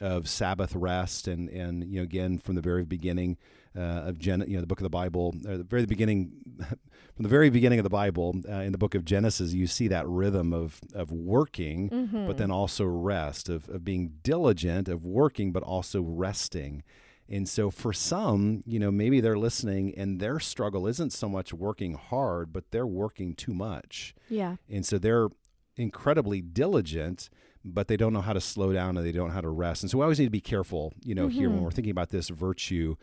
of 0.01 0.27
Sabbath 0.27 0.75
rest, 0.75 1.27
and 1.27 1.49
and 1.49 1.83
you 1.83 1.97
know 1.97 2.03
again 2.03 2.39
from 2.39 2.55
the 2.55 2.61
very 2.61 2.83
beginning 2.83 3.37
of 3.81 4.19
Gen, 4.19 4.43
you 4.47 4.55
know 4.55 4.61
the 4.61 4.67
book 4.67 4.79
of 4.79 4.83
the 4.83 4.89
Bible, 4.89 5.33
the 5.41 5.63
very 5.63 5.85
beginning, 5.85 6.31
from 6.59 7.23
the 7.23 7.29
very 7.29 7.49
beginning 7.49 7.79
of 7.79 7.83
the 7.83 7.89
Bible 7.89 8.35
uh, 8.49 8.55
in 8.55 8.71
the 8.71 8.77
book 8.77 8.95
of 8.95 9.05
Genesis, 9.05 9.53
you 9.53 9.67
see 9.67 9.87
that 9.87 10.07
rhythm 10.07 10.53
of 10.53 10.79
of 10.93 11.11
working, 11.11 11.89
mm-hmm. 11.89 12.27
but 12.27 12.37
then 12.37 12.51
also 12.51 12.85
rest, 12.85 13.49
of 13.49 13.69
of 13.69 13.83
being 13.83 14.13
diligent, 14.23 14.87
of 14.87 15.05
working, 15.05 15.51
but 15.51 15.63
also 15.63 16.01
resting. 16.01 16.83
And 17.29 17.47
so 17.47 17.69
for 17.69 17.91
some, 17.91 18.63
you 18.65 18.79
know, 18.79 18.89
maybe 18.89 19.19
they're 19.19 19.37
listening 19.37 19.93
and 19.97 20.21
their 20.21 20.39
struggle 20.39 20.87
isn't 20.87 21.11
so 21.11 21.27
much 21.27 21.53
working 21.53 21.95
hard, 21.95 22.53
but 22.53 22.71
they're 22.71 22.87
working 22.87 23.35
too 23.35 23.53
much. 23.53 24.15
Yeah. 24.29 24.55
And 24.69 24.85
so 24.85 24.97
they're 24.97 25.27
incredibly 25.75 26.41
diligent 26.41 27.29
but 27.73 27.87
they 27.87 27.97
don't 27.97 28.13
know 28.13 28.21
how 28.21 28.33
to 28.33 28.41
slow 28.41 28.73
down 28.73 28.97
and 28.97 29.05
they 29.05 29.11
don't 29.11 29.27
know 29.27 29.33
how 29.33 29.41
to 29.41 29.49
rest. 29.49 29.83
And 29.83 29.91
so 29.91 29.97
we 29.97 30.03
always 30.03 30.19
need 30.19 30.25
to 30.25 30.31
be 30.31 30.41
careful, 30.41 30.93
you 31.03 31.15
know, 31.15 31.27
mm-hmm. 31.27 31.31
here 31.31 31.49
when 31.49 31.57
mm-hmm. 31.57 31.65
we're 31.65 31.71
thinking 31.71 31.91
about 31.91 32.09
this 32.09 32.29
virtue 32.29 32.95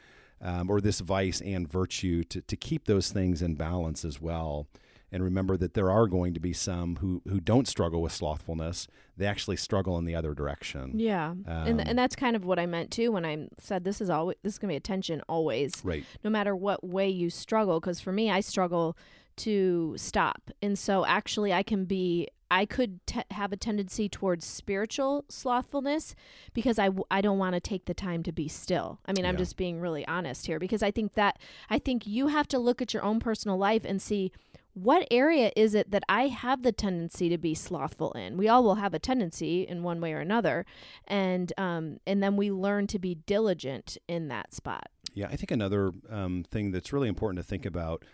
um, 0.44 0.70
or 0.70 0.80
this 0.80 1.00
vice 1.00 1.40
and 1.40 1.66
virtue 1.66 2.22
to, 2.24 2.42
to 2.42 2.56
keep 2.56 2.84
those 2.84 3.10
things 3.10 3.42
in 3.42 3.54
balance 3.54 4.04
as 4.04 4.20
well. 4.20 4.68
And 5.10 5.22
remember 5.22 5.56
that 5.56 5.74
there 5.74 5.90
are 5.90 6.08
going 6.08 6.34
to 6.34 6.40
be 6.40 6.52
some 6.52 6.96
who, 6.96 7.22
who 7.28 7.40
don't 7.40 7.68
struggle 7.68 8.02
with 8.02 8.12
slothfulness. 8.12 8.88
They 9.16 9.26
actually 9.26 9.56
struggle 9.56 9.96
in 9.96 10.06
the 10.06 10.14
other 10.16 10.34
direction. 10.34 10.98
Yeah, 10.98 11.30
um, 11.30 11.46
and 11.46 11.88
and 11.88 11.96
that's 11.96 12.16
kind 12.16 12.34
of 12.34 12.44
what 12.44 12.58
I 12.58 12.66
meant 12.66 12.90
too 12.90 13.12
when 13.12 13.24
I 13.24 13.46
said 13.58 13.84
this 13.84 14.00
is 14.00 14.10
always 14.10 14.36
this 14.42 14.54
is 14.54 14.58
going 14.58 14.70
to 14.70 14.72
be 14.72 14.76
attention 14.76 15.22
always, 15.28 15.72
right? 15.84 16.04
No 16.24 16.30
matter 16.30 16.56
what 16.56 16.82
way 16.82 17.08
you 17.08 17.30
struggle, 17.30 17.78
because 17.78 18.00
for 18.00 18.10
me, 18.10 18.28
I 18.28 18.40
struggle 18.40 18.96
to 19.36 19.94
stop, 19.96 20.50
and 20.60 20.76
so 20.76 21.06
actually, 21.06 21.52
I 21.52 21.62
can 21.62 21.84
be 21.84 22.26
I 22.50 22.66
could 22.66 23.00
have 23.30 23.52
a 23.52 23.56
tendency 23.56 24.08
towards 24.08 24.44
spiritual 24.44 25.24
slothfulness 25.28 26.14
because 26.52 26.78
I 26.78 26.86
w- 26.86 27.04
I 27.10 27.20
don't 27.20 27.38
want 27.38 27.54
to 27.54 27.60
take 27.60 27.86
the 27.86 27.94
time 27.94 28.22
to 28.24 28.32
be 28.32 28.48
still. 28.48 29.00
I 29.06 29.12
mean, 29.12 29.26
I'm 29.26 29.36
just 29.36 29.56
being 29.56 29.80
really 29.80 30.06
honest 30.06 30.46
here 30.46 30.58
because 30.58 30.82
I 30.82 30.90
think 30.90 31.14
that 31.14 31.38
I 31.70 31.78
think 31.78 32.06
you 32.06 32.28
have 32.28 32.48
to 32.48 32.58
look 32.58 32.80
at 32.82 32.94
your 32.94 33.02
own 33.02 33.20
personal 33.20 33.56
life 33.56 33.84
and 33.84 34.00
see 34.00 34.32
what 34.74 35.06
area 35.10 35.52
is 35.54 35.74
it 35.74 35.92
that 35.92 36.02
I 36.08 36.26
have 36.26 36.62
the 36.62 36.72
tendency 36.72 37.28
to 37.28 37.38
be 37.38 37.54
slothful 37.54 38.12
in? 38.12 38.36
We 38.36 38.48
all 38.48 38.64
will 38.64 38.74
have 38.74 38.92
a 38.92 38.98
tendency 38.98 39.62
in 39.62 39.84
one 39.84 40.00
way 40.00 40.12
or 40.12 40.18
another, 40.18 40.66
and 41.06 41.52
um, 41.56 42.00
and 42.06 42.22
then 42.22 42.36
we 42.36 42.50
learn 42.50 42.88
to 42.88 42.98
be 42.98 43.14
diligent 43.14 43.96
in 44.08 44.28
that 44.28 44.52
spot. 44.52 44.88
Yeah, 45.14 45.28
I 45.28 45.36
think 45.36 45.52
another 45.52 45.92
um, 46.10 46.44
thing 46.50 46.72
that's 46.72 46.92
really 46.92 47.08
important 47.08 47.38
to 47.38 47.48
think 47.48 47.64
about 47.64 48.04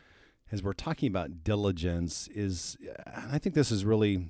as 0.52 0.62
we're 0.62 0.72
talking 0.72 1.08
about 1.08 1.44
diligence 1.44 2.28
is 2.28 2.76
I 3.06 3.38
think 3.38 3.54
this 3.54 3.70
is 3.70 3.84
really 3.84 4.28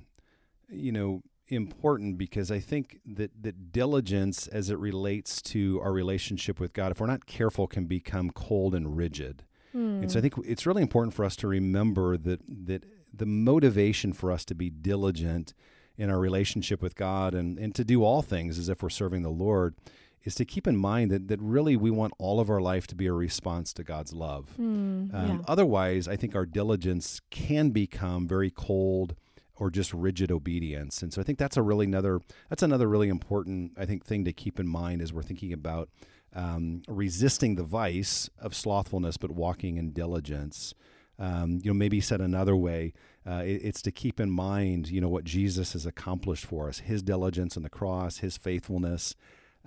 you 0.69 0.91
know 0.91 1.21
important 1.47 2.17
because 2.17 2.51
I 2.51 2.59
think 2.59 2.99
that 3.05 3.31
that 3.43 3.71
diligence 3.71 4.47
as 4.47 4.69
it 4.69 4.77
relates 4.77 5.41
to 5.41 5.81
our 5.83 5.91
relationship 5.91 6.59
with 6.59 6.73
God 6.73 6.91
if 6.91 6.99
we're 6.99 7.07
not 7.07 7.25
careful 7.25 7.67
can 7.67 7.85
become 7.85 8.29
cold 8.31 8.73
and 8.73 8.95
rigid. 8.95 9.43
Hmm. 9.73 10.01
And 10.01 10.11
so 10.11 10.19
I 10.19 10.21
think 10.21 10.35
it's 10.45 10.65
really 10.65 10.81
important 10.81 11.13
for 11.13 11.25
us 11.25 11.35
to 11.37 11.47
remember 11.47 12.17
that 12.17 12.41
that 12.65 12.85
the 13.13 13.25
motivation 13.25 14.13
for 14.13 14.31
us 14.31 14.45
to 14.45 14.55
be 14.55 14.69
diligent 14.69 15.53
in 15.97 16.09
our 16.09 16.19
relationship 16.19 16.81
with 16.81 16.95
God 16.95 17.33
and, 17.33 17.59
and 17.59 17.75
to 17.75 17.83
do 17.83 18.03
all 18.03 18.21
things 18.21 18.57
as 18.57 18.69
if 18.69 18.81
we're 18.81 18.89
serving 18.89 19.21
the 19.21 19.29
Lord 19.29 19.75
is 20.23 20.35
to 20.35 20.45
keep 20.45 20.67
in 20.67 20.77
mind 20.77 21.09
that, 21.11 21.27
that 21.27 21.39
really 21.41 21.75
we 21.75 21.89
want 21.91 22.13
all 22.19 22.39
of 22.39 22.49
our 22.49 22.61
life 22.61 22.85
to 22.87 22.95
be 22.95 23.07
a 23.07 23.13
response 23.13 23.73
to 23.73 23.83
God's 23.83 24.13
love. 24.13 24.49
Mm, 24.59 25.13
Um, 25.13 25.29
yeah. 25.29 25.37
Otherwise, 25.47 26.07
I 26.07 26.15
think 26.15 26.35
our 26.35 26.45
diligence 26.45 27.21
can 27.31 27.71
become 27.71 28.27
very 28.27 28.51
cold 28.51 29.15
or 29.55 29.69
just 29.69 29.93
rigid 29.93 30.31
obedience. 30.31 31.01
And 31.03 31.13
so 31.13 31.21
I 31.21 31.23
think 31.23 31.37
that's 31.37 31.57
a 31.57 31.61
really 31.61 31.85
another 31.85 32.19
that's 32.49 32.63
another 32.63 32.87
really 32.87 33.09
important 33.09 33.73
I 33.77 33.85
think 33.85 34.05
thing 34.05 34.25
to 34.25 34.33
keep 34.33 34.59
in 34.59 34.67
mind 34.67 35.01
as 35.01 35.11
we're 35.13 35.21
thinking 35.23 35.53
about 35.53 35.89
um, 36.33 36.81
resisting 36.87 37.55
the 37.55 37.63
vice 37.63 38.29
of 38.39 38.55
slothfulness, 38.55 39.17
but 39.17 39.31
walking 39.31 39.77
in 39.77 39.91
diligence. 39.91 40.73
Um, 41.19 41.59
you 41.61 41.69
know, 41.69 41.75
maybe 41.75 41.99
said 42.01 42.21
another 42.21 42.55
way, 42.55 42.93
uh, 43.27 43.43
it- 43.45 43.61
it's 43.63 43.81
to 43.83 43.91
keep 43.91 44.19
in 44.19 44.31
mind, 44.31 44.89
you 44.89 44.99
know, 45.01 45.09
what 45.09 45.23
Jesus 45.23 45.73
has 45.73 45.85
accomplished 45.85 46.45
for 46.45 46.67
us, 46.69 46.79
His 46.79 47.03
diligence 47.03 47.55
on 47.57 47.61
the 47.63 47.69
cross, 47.69 48.19
His 48.19 48.37
faithfulness, 48.37 49.13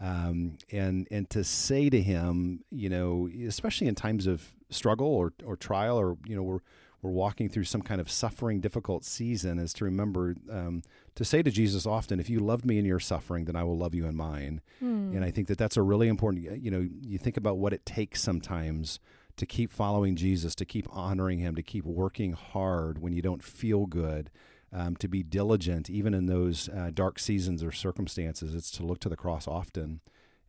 um, 0.01 0.59
and 0.71 1.07
and 1.11 1.29
to 1.31 1.45
say 1.45 1.89
to 1.91 2.01
Him, 2.01 2.65
you 2.71 2.89
know, 2.89 3.29
especially 3.47 3.87
in 3.87 3.95
times 3.95 4.27
of 4.27 4.55
struggle 4.71 5.07
or 5.07 5.33
or 5.45 5.57
trial, 5.57 5.99
or 5.99 6.17
you 6.27 6.35
know, 6.35 6.43
we're 6.43 6.61
we're 7.03 7.11
walking 7.11 7.49
through 7.49 7.65
some 7.65 7.83
kind 7.83 8.01
of 8.01 8.11
suffering, 8.11 8.61
difficult 8.61 9.05
season, 9.05 9.59
is 9.59 9.73
to 9.75 9.85
remember 9.85 10.35
um, 10.51 10.83
to 11.15 11.25
say 11.25 11.43
to 11.43 11.51
Jesus 11.51 11.87
often, 11.87 12.19
"If 12.19 12.29
you 12.29 12.41
loved 12.41 12.65
me 12.65 12.79
in 12.79 12.85
your 12.85 12.99
suffering, 12.99 13.45
then 13.45 13.57
I 13.57 13.63
will 13.63 13.77
love 13.77 13.95
you 13.95 14.07
in 14.07 14.17
mine." 14.17 14.63
Hmm. 14.81 15.15
And 15.15 15.25
I 15.25 15.31
think 15.31 15.49
that 15.49 15.59
that's 15.59 15.77
a 15.77 15.83
really 15.83 16.09
important. 16.09 16.61
You 16.61 16.71
know, 16.71 16.89
you 17.03 17.19
think 17.19 17.37
about 17.37 17.59
what 17.59 17.73
it 17.73 17.87
takes 17.87 18.21
sometimes 18.23 18.99
to 19.37 19.47
keep 19.47 19.71
following 19.71 20.17
Jesus, 20.17 20.55
to 20.57 20.65
keep 20.65 20.87
honoring 20.91 21.39
Him, 21.39 21.55
to 21.57 21.63
keep 21.63 21.85
working 21.85 22.33
hard 22.33 22.99
when 22.99 23.13
you 23.13 23.23
don't 23.23 23.43
feel 23.43 23.87
good, 23.87 24.31
um, 24.75 24.97
to 24.97 25.09
be 25.09 25.23
diligent 25.23 25.89
even 25.89 26.13
in 26.13 26.27
those 26.27 26.69
uh, 26.69 26.91
dark 26.93 27.19
seasons 27.19 27.63
or 27.63 27.73
circumstances. 27.73 28.55
It's 28.55 28.71
to 28.73 28.83
look 28.85 28.99
to 29.01 29.09
the 29.09 29.17
cross 29.17 29.49
often 29.49 30.01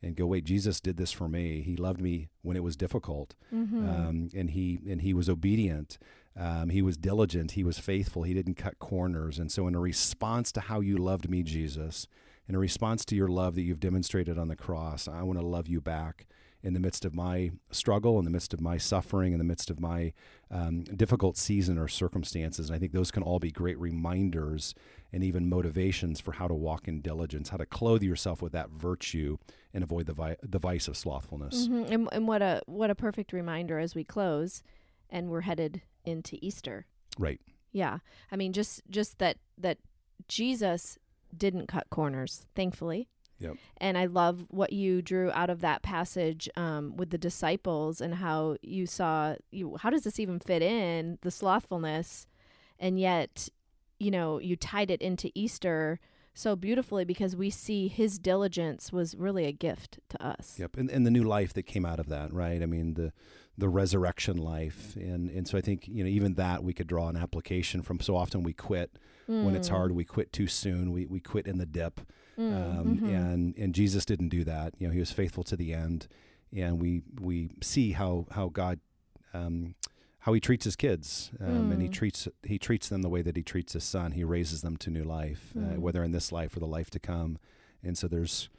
and 0.02 0.16
go, 0.16 0.26
"Wait, 0.26 0.44
Jesus 0.44 0.82
did 0.82 0.98
this 0.98 1.12
for 1.14 1.30
me. 1.30 1.62
He 1.62 1.78
loved 1.78 2.02
me 2.02 2.28
when 2.42 2.58
it 2.58 2.64
was 2.64 2.76
difficult, 2.76 3.36
Mhm. 3.54 3.88
um, 3.88 4.30
and 4.36 4.50
he 4.50 4.80
and 4.90 5.02
he 5.02 5.14
was 5.14 5.30
obedient." 5.30 5.98
Um, 6.38 6.68
he 6.70 6.82
was 6.82 6.98
diligent. 6.98 7.52
He 7.52 7.64
was 7.64 7.80
faithful. 7.80 8.24
He 8.24 8.34
didn't 8.34 8.56
cut 8.56 8.78
corners. 8.78 9.40
And 9.40 9.50
so, 9.50 9.68
in 9.68 9.76
a 9.76 9.80
response 9.80 10.52
to 10.52 10.60
how 10.60 10.82
you 10.82 10.98
loved 10.98 11.30
me, 11.30 11.44
Jesus, 11.44 12.08
in 12.50 12.56
a 12.56 12.60
response 12.60 13.06
to 13.06 13.16
your 13.16 13.30
love 13.30 13.56
that 13.56 13.62
you've 13.62 13.80
demonstrated 13.80 14.38
on 14.38 14.50
the 14.50 14.56
cross, 14.58 15.08
I 15.08 15.24
want 15.24 15.40
to 15.40 15.46
love 15.46 15.70
you 15.70 15.80
back 15.80 16.28
in 16.66 16.74
the 16.74 16.80
midst 16.80 17.06
of 17.06 17.14
my 17.14 17.52
struggle, 17.70 18.18
in 18.18 18.26
the 18.26 18.32
midst 18.32 18.52
of 18.52 18.60
my 18.60 18.76
suffering, 18.78 19.34
in 19.34 19.38
the 19.38 19.46
midst 19.46 19.70
of 19.70 19.80
my 19.80 20.12
um, 20.50 20.84
difficult 20.84 21.38
season 21.38 21.78
or 21.78 21.88
circumstances. 21.88 22.70
And 22.70 22.76
I 22.76 22.80
think 22.80 22.92
those 22.92 23.12
can 23.12 23.22
all 23.22 23.38
be 23.40 23.52
great 23.52 23.78
reminders 23.80 24.74
and 25.14 25.24
even 25.24 25.48
motivations 25.48 26.20
for 26.20 26.34
how 26.34 26.48
to 26.48 26.56
walk 26.56 26.88
in 26.88 27.02
diligence, 27.02 27.50
how 27.50 27.58
to 27.58 27.68
clothe 27.68 28.02
yourself 28.02 28.42
with 28.42 28.52
that 28.54 28.72
virtue 28.72 29.38
and 29.76 29.84
avoid 29.84 30.08
the, 30.08 30.14
vi- 30.14 30.38
the 30.42 30.58
vice 30.58 30.88
of 30.88 30.98
slothfulness. 30.98 31.68
Mhm. 31.68 31.92
And, 31.92 32.10
and 32.12 32.28
what 32.28 32.42
a 32.42 32.62
what 32.66 32.90
a 32.90 32.96
perfect 32.96 33.32
reminder 33.32 33.78
as 33.78 33.94
we 33.94 34.04
close, 34.04 34.64
and 35.10 35.30
we're 35.30 35.42
headed 35.42 35.84
into 36.04 36.38
Easter. 36.42 36.88
Right. 37.20 37.40
Yeah, 37.72 38.00
I 38.32 38.38
mean, 38.38 38.54
just 38.54 38.82
just 38.90 39.20
that 39.20 39.38
that 39.60 39.78
Jesus 40.28 40.98
didn't 41.38 41.68
cut 41.68 41.90
corners, 41.92 42.48
thankfully. 42.56 43.08
Yep. 43.40 43.56
And 43.78 43.98
I 43.98 44.06
love 44.06 44.46
what 44.50 44.72
you 44.72 45.02
drew 45.02 45.32
out 45.32 45.50
of 45.50 45.62
that 45.62 45.82
passage 45.84 46.50
um, 46.56 46.96
with 46.96 47.10
the 47.10 47.18
disciples 47.18 48.00
and 48.02 48.16
how 48.16 48.56
you 48.62 48.86
saw 48.86 49.36
you. 49.52 49.76
How 49.78 49.90
does 49.90 50.04
this 50.04 50.20
even 50.20 50.40
fit 50.40 50.62
in 50.62 51.18
the 51.22 51.32
slothfulness, 51.32 52.28
and 52.80 53.00
yet, 53.00 53.50
you 54.00 54.12
know, 54.12 54.40
you 54.40 54.56
tied 54.56 54.90
it 54.92 55.02
into 55.02 55.32
Easter 55.36 56.00
so 56.34 56.56
beautifully 56.56 57.06
because 57.06 57.36
we 57.36 57.50
see 57.50 57.88
his 57.88 58.20
diligence 58.20 58.92
was 58.92 59.16
really 59.16 59.46
a 59.46 59.54
gift 59.54 60.00
to 60.10 60.22
us. 60.22 60.56
Yep, 60.60 60.76
and, 60.78 60.90
and 60.90 61.06
the 61.06 61.12
new 61.12 61.24
life 61.24 61.54
that 61.54 61.64
came 61.64 61.86
out 61.86 62.00
of 62.00 62.08
that, 62.10 62.34
right? 62.34 62.62
I 62.62 62.66
mean 62.66 62.94
the 62.96 63.14
the 63.58 63.70
resurrection 63.70 64.38
life, 64.38 64.96
and 64.98 65.30
and 65.30 65.48
so 65.48 65.58
I 65.58 65.62
think 65.62 65.88
you 65.88 66.04
know 66.04 66.10
even 66.10 66.34
that 66.36 66.64
we 66.64 66.74
could 66.74 66.88
draw 66.88 67.08
an 67.08 67.16
application 67.18 67.82
from. 67.82 68.00
So 68.02 68.16
often 68.16 68.44
we 68.44 68.54
quit 68.54 68.98
when 69.28 69.56
it's 69.56 69.70
Mm. 69.70 69.72
hard, 69.72 69.92
we 69.94 70.04
quit 70.06 70.32
too 70.34 70.48
soon, 70.48 70.92
we 70.92 71.06
we 71.06 71.20
quit 71.22 71.48
in 71.48 71.58
the 71.58 71.66
dip, 71.66 72.02
Mm, 72.38 72.80
um, 72.80 72.98
mhm. 73.00 73.10
and 73.10 73.58
and 73.58 73.74
Jesus 73.76 74.06
didn't 74.06 74.30
do 74.30 74.44
that. 74.44 74.74
You 74.78 74.88
know, 74.88 74.94
he 74.94 75.00
was 75.00 75.12
faithful 75.12 75.44
to 75.46 75.56
the 75.56 75.74
end, 75.74 76.08
and 76.56 76.80
we 76.82 77.02
we 77.20 77.50
see 77.62 77.92
how 77.94 78.26
how 78.32 78.50
God. 78.50 78.80
Um, 79.34 79.76
how 80.20 80.34
he 80.34 80.40
treats 80.40 80.66
his 80.66 80.76
kids, 80.76 81.30
um, 81.40 81.72
and 81.72 81.80
he 81.84 81.88
Mm. 81.88 81.92
treats 81.92 82.28
he 82.44 82.58
treats 82.58 82.90
them 82.90 83.04
the 83.04 83.10
way 83.10 83.22
that 83.22 83.36
he 83.38 83.44
treats 83.44 83.74
his 83.74 83.84
son. 83.84 84.14
He 84.14 84.24
raises 84.24 84.62
them 84.64 84.76
to 84.78 84.90
new 84.90 85.04
life, 85.04 85.54
uh, 85.56 85.60
Mm. 85.60 85.78
whether 85.78 86.04
in 86.04 86.14
this 86.14 86.32
life 86.32 86.58
or 86.58 86.60
the 86.60 86.66
life 86.66 86.90
to 86.92 87.00
come. 87.00 87.38
And 87.84 87.96
so 87.96 88.08
there's 88.08 88.50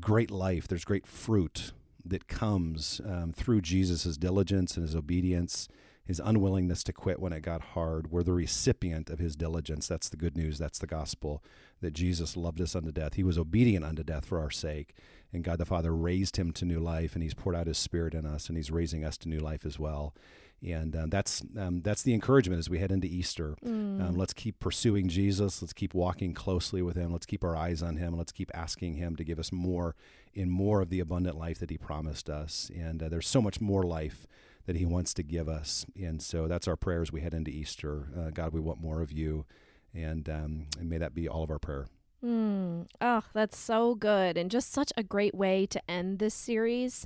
great 0.00 0.30
life. 0.30 0.66
There's 0.66 0.86
great 0.86 1.06
fruit 1.06 1.72
that 2.02 2.28
comes 2.28 3.00
um, 3.04 3.32
through 3.32 3.60
Jesus' 3.60 4.16
diligence 4.16 4.76
and 4.78 4.86
his 4.86 4.96
obedience, 4.96 5.68
his 6.04 6.20
unwillingness 6.24 6.82
to 6.84 6.92
quit 6.92 7.20
when 7.20 7.32
it 7.32 7.42
got 7.42 7.60
hard. 7.60 8.10
We're 8.10 8.22
the 8.22 8.32
recipient 8.32 9.10
of 9.10 9.18
his 9.18 9.36
diligence. 9.36 9.86
That's 9.86 10.08
the 10.08 10.16
good 10.16 10.36
news. 10.36 10.58
That's 10.58 10.78
the 10.78 10.86
gospel 10.86 11.42
that 11.80 11.92
Jesus 11.92 12.36
loved 12.36 12.60
us 12.60 12.74
unto 12.74 12.92
death. 12.92 13.14
He 13.14 13.22
was 13.22 13.38
obedient 13.38 13.84
unto 13.84 14.02
death 14.02 14.24
for 14.24 14.40
our 14.40 14.50
sake. 14.50 14.94
And 15.32 15.44
God 15.44 15.58
the 15.58 15.64
Father 15.64 15.94
raised 15.94 16.36
him 16.36 16.52
to 16.52 16.64
new 16.64 16.80
life, 16.80 17.14
and 17.14 17.22
he's 17.22 17.34
poured 17.34 17.54
out 17.54 17.68
his 17.68 17.78
spirit 17.78 18.14
in 18.14 18.26
us, 18.26 18.48
and 18.48 18.56
he's 18.56 18.70
raising 18.70 19.04
us 19.04 19.16
to 19.18 19.28
new 19.28 19.38
life 19.38 19.64
as 19.64 19.78
well. 19.78 20.14
And 20.62 20.94
uh, 20.94 21.06
that's 21.08 21.42
um, 21.56 21.80
that's 21.80 22.02
the 22.02 22.12
encouragement 22.12 22.58
as 22.58 22.68
we 22.68 22.78
head 22.78 22.92
into 22.92 23.06
Easter. 23.06 23.56
Mm. 23.64 24.08
Um, 24.08 24.14
let's 24.16 24.34
keep 24.34 24.58
pursuing 24.58 25.08
Jesus. 25.08 25.62
Let's 25.62 25.72
keep 25.72 25.94
walking 25.94 26.34
closely 26.34 26.82
with 26.82 26.96
Him. 26.96 27.12
Let's 27.12 27.24
keep 27.24 27.44
our 27.44 27.56
eyes 27.56 27.82
on 27.82 27.96
Him. 27.96 28.16
Let's 28.16 28.32
keep 28.32 28.50
asking 28.52 28.94
Him 28.94 29.16
to 29.16 29.24
give 29.24 29.38
us 29.38 29.52
more 29.52 29.94
in 30.34 30.50
more 30.50 30.82
of 30.82 30.90
the 30.90 31.00
abundant 31.00 31.38
life 31.38 31.58
that 31.60 31.70
He 31.70 31.78
promised 31.78 32.28
us. 32.28 32.70
And 32.74 33.02
uh, 33.02 33.08
there's 33.08 33.28
so 33.28 33.40
much 33.40 33.60
more 33.60 33.84
life 33.84 34.26
that 34.70 34.76
He 34.76 34.86
wants 34.86 35.12
to 35.14 35.24
give 35.24 35.48
us. 35.48 35.84
And 36.00 36.22
so 36.22 36.46
that's 36.46 36.68
our 36.68 36.76
prayer 36.76 37.02
as 37.02 37.10
we 37.10 37.22
head 37.22 37.34
into 37.34 37.50
Easter. 37.50 38.06
Uh, 38.16 38.30
God, 38.30 38.52
we 38.52 38.60
want 38.60 38.80
more 38.80 39.02
of 39.02 39.10
you. 39.10 39.44
And, 39.92 40.28
um, 40.28 40.66
and 40.78 40.88
may 40.88 40.96
that 40.96 41.12
be 41.12 41.28
all 41.28 41.42
of 41.42 41.50
our 41.50 41.58
prayer. 41.58 41.88
Mm. 42.24 42.86
Oh, 43.00 43.22
that's 43.34 43.58
so 43.58 43.96
good. 43.96 44.36
And 44.36 44.48
just 44.48 44.70
such 44.70 44.92
a 44.96 45.02
great 45.02 45.34
way 45.34 45.66
to 45.66 45.90
end 45.90 46.20
this 46.20 46.34
series. 46.34 47.04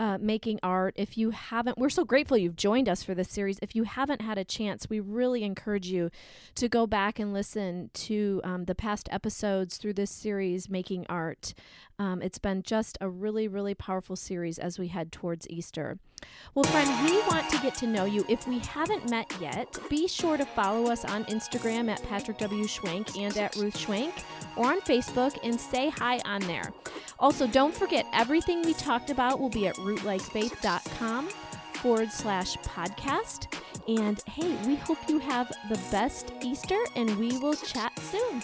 Uh, 0.00 0.16
making 0.20 0.60
art. 0.62 0.94
If 0.96 1.18
you 1.18 1.30
haven't, 1.30 1.76
we're 1.76 1.90
so 1.90 2.04
grateful 2.04 2.36
you've 2.36 2.54
joined 2.54 2.88
us 2.88 3.02
for 3.02 3.16
this 3.16 3.28
series. 3.28 3.58
If 3.60 3.74
you 3.74 3.82
haven't 3.82 4.20
had 4.20 4.38
a 4.38 4.44
chance, 4.44 4.88
we 4.88 5.00
really 5.00 5.42
encourage 5.42 5.88
you 5.88 6.12
to 6.54 6.68
go 6.68 6.86
back 6.86 7.18
and 7.18 7.32
listen 7.32 7.90
to 7.94 8.40
um, 8.44 8.66
the 8.66 8.76
past 8.76 9.08
episodes 9.10 9.76
through 9.76 9.94
this 9.94 10.12
series, 10.12 10.70
Making 10.70 11.04
Art. 11.08 11.52
Um, 11.98 12.22
it's 12.22 12.38
been 12.38 12.62
just 12.62 12.96
a 13.00 13.08
really, 13.08 13.48
really 13.48 13.74
powerful 13.74 14.14
series 14.14 14.60
as 14.60 14.78
we 14.78 14.86
head 14.86 15.10
towards 15.10 15.50
Easter. 15.50 15.98
Well, 16.54 16.64
friend, 16.64 16.88
we 17.04 17.18
want 17.22 17.48
to 17.50 17.58
get 17.58 17.74
to 17.76 17.86
know 17.86 18.04
you. 18.04 18.24
If 18.28 18.46
we 18.46 18.60
haven't 18.60 19.10
met 19.10 19.32
yet, 19.40 19.76
be 19.90 20.06
sure 20.06 20.36
to 20.36 20.44
follow 20.44 20.90
us 20.90 21.04
on 21.04 21.24
Instagram 21.24 21.88
at 21.88 22.02
Patrick 22.04 22.38
W. 22.38 22.64
Schwank 22.64 23.16
and 23.18 23.36
at 23.36 23.56
Ruth 23.56 23.76
Schwank 23.76 24.12
or 24.56 24.66
on 24.66 24.80
Facebook 24.80 25.36
and 25.42 25.60
say 25.60 25.90
hi 25.90 26.20
on 26.24 26.40
there. 26.42 26.72
Also, 27.18 27.46
don't 27.48 27.74
forget 27.74 28.06
everything 28.12 28.62
we 28.62 28.74
talked 28.74 29.10
about 29.10 29.40
will 29.40 29.48
be 29.48 29.66
at 29.66 29.76
rootlikefaith.com 29.88 31.28
forward 31.74 32.10
slash 32.12 32.56
podcast. 32.58 33.46
And 33.86 34.20
hey, 34.26 34.56
we 34.66 34.76
hope 34.76 34.98
you 35.08 35.18
have 35.18 35.48
the 35.68 35.80
best 35.90 36.32
Easter 36.42 36.78
and 36.96 37.16
we 37.18 37.38
will 37.38 37.54
chat 37.54 37.98
soon. 37.98 38.42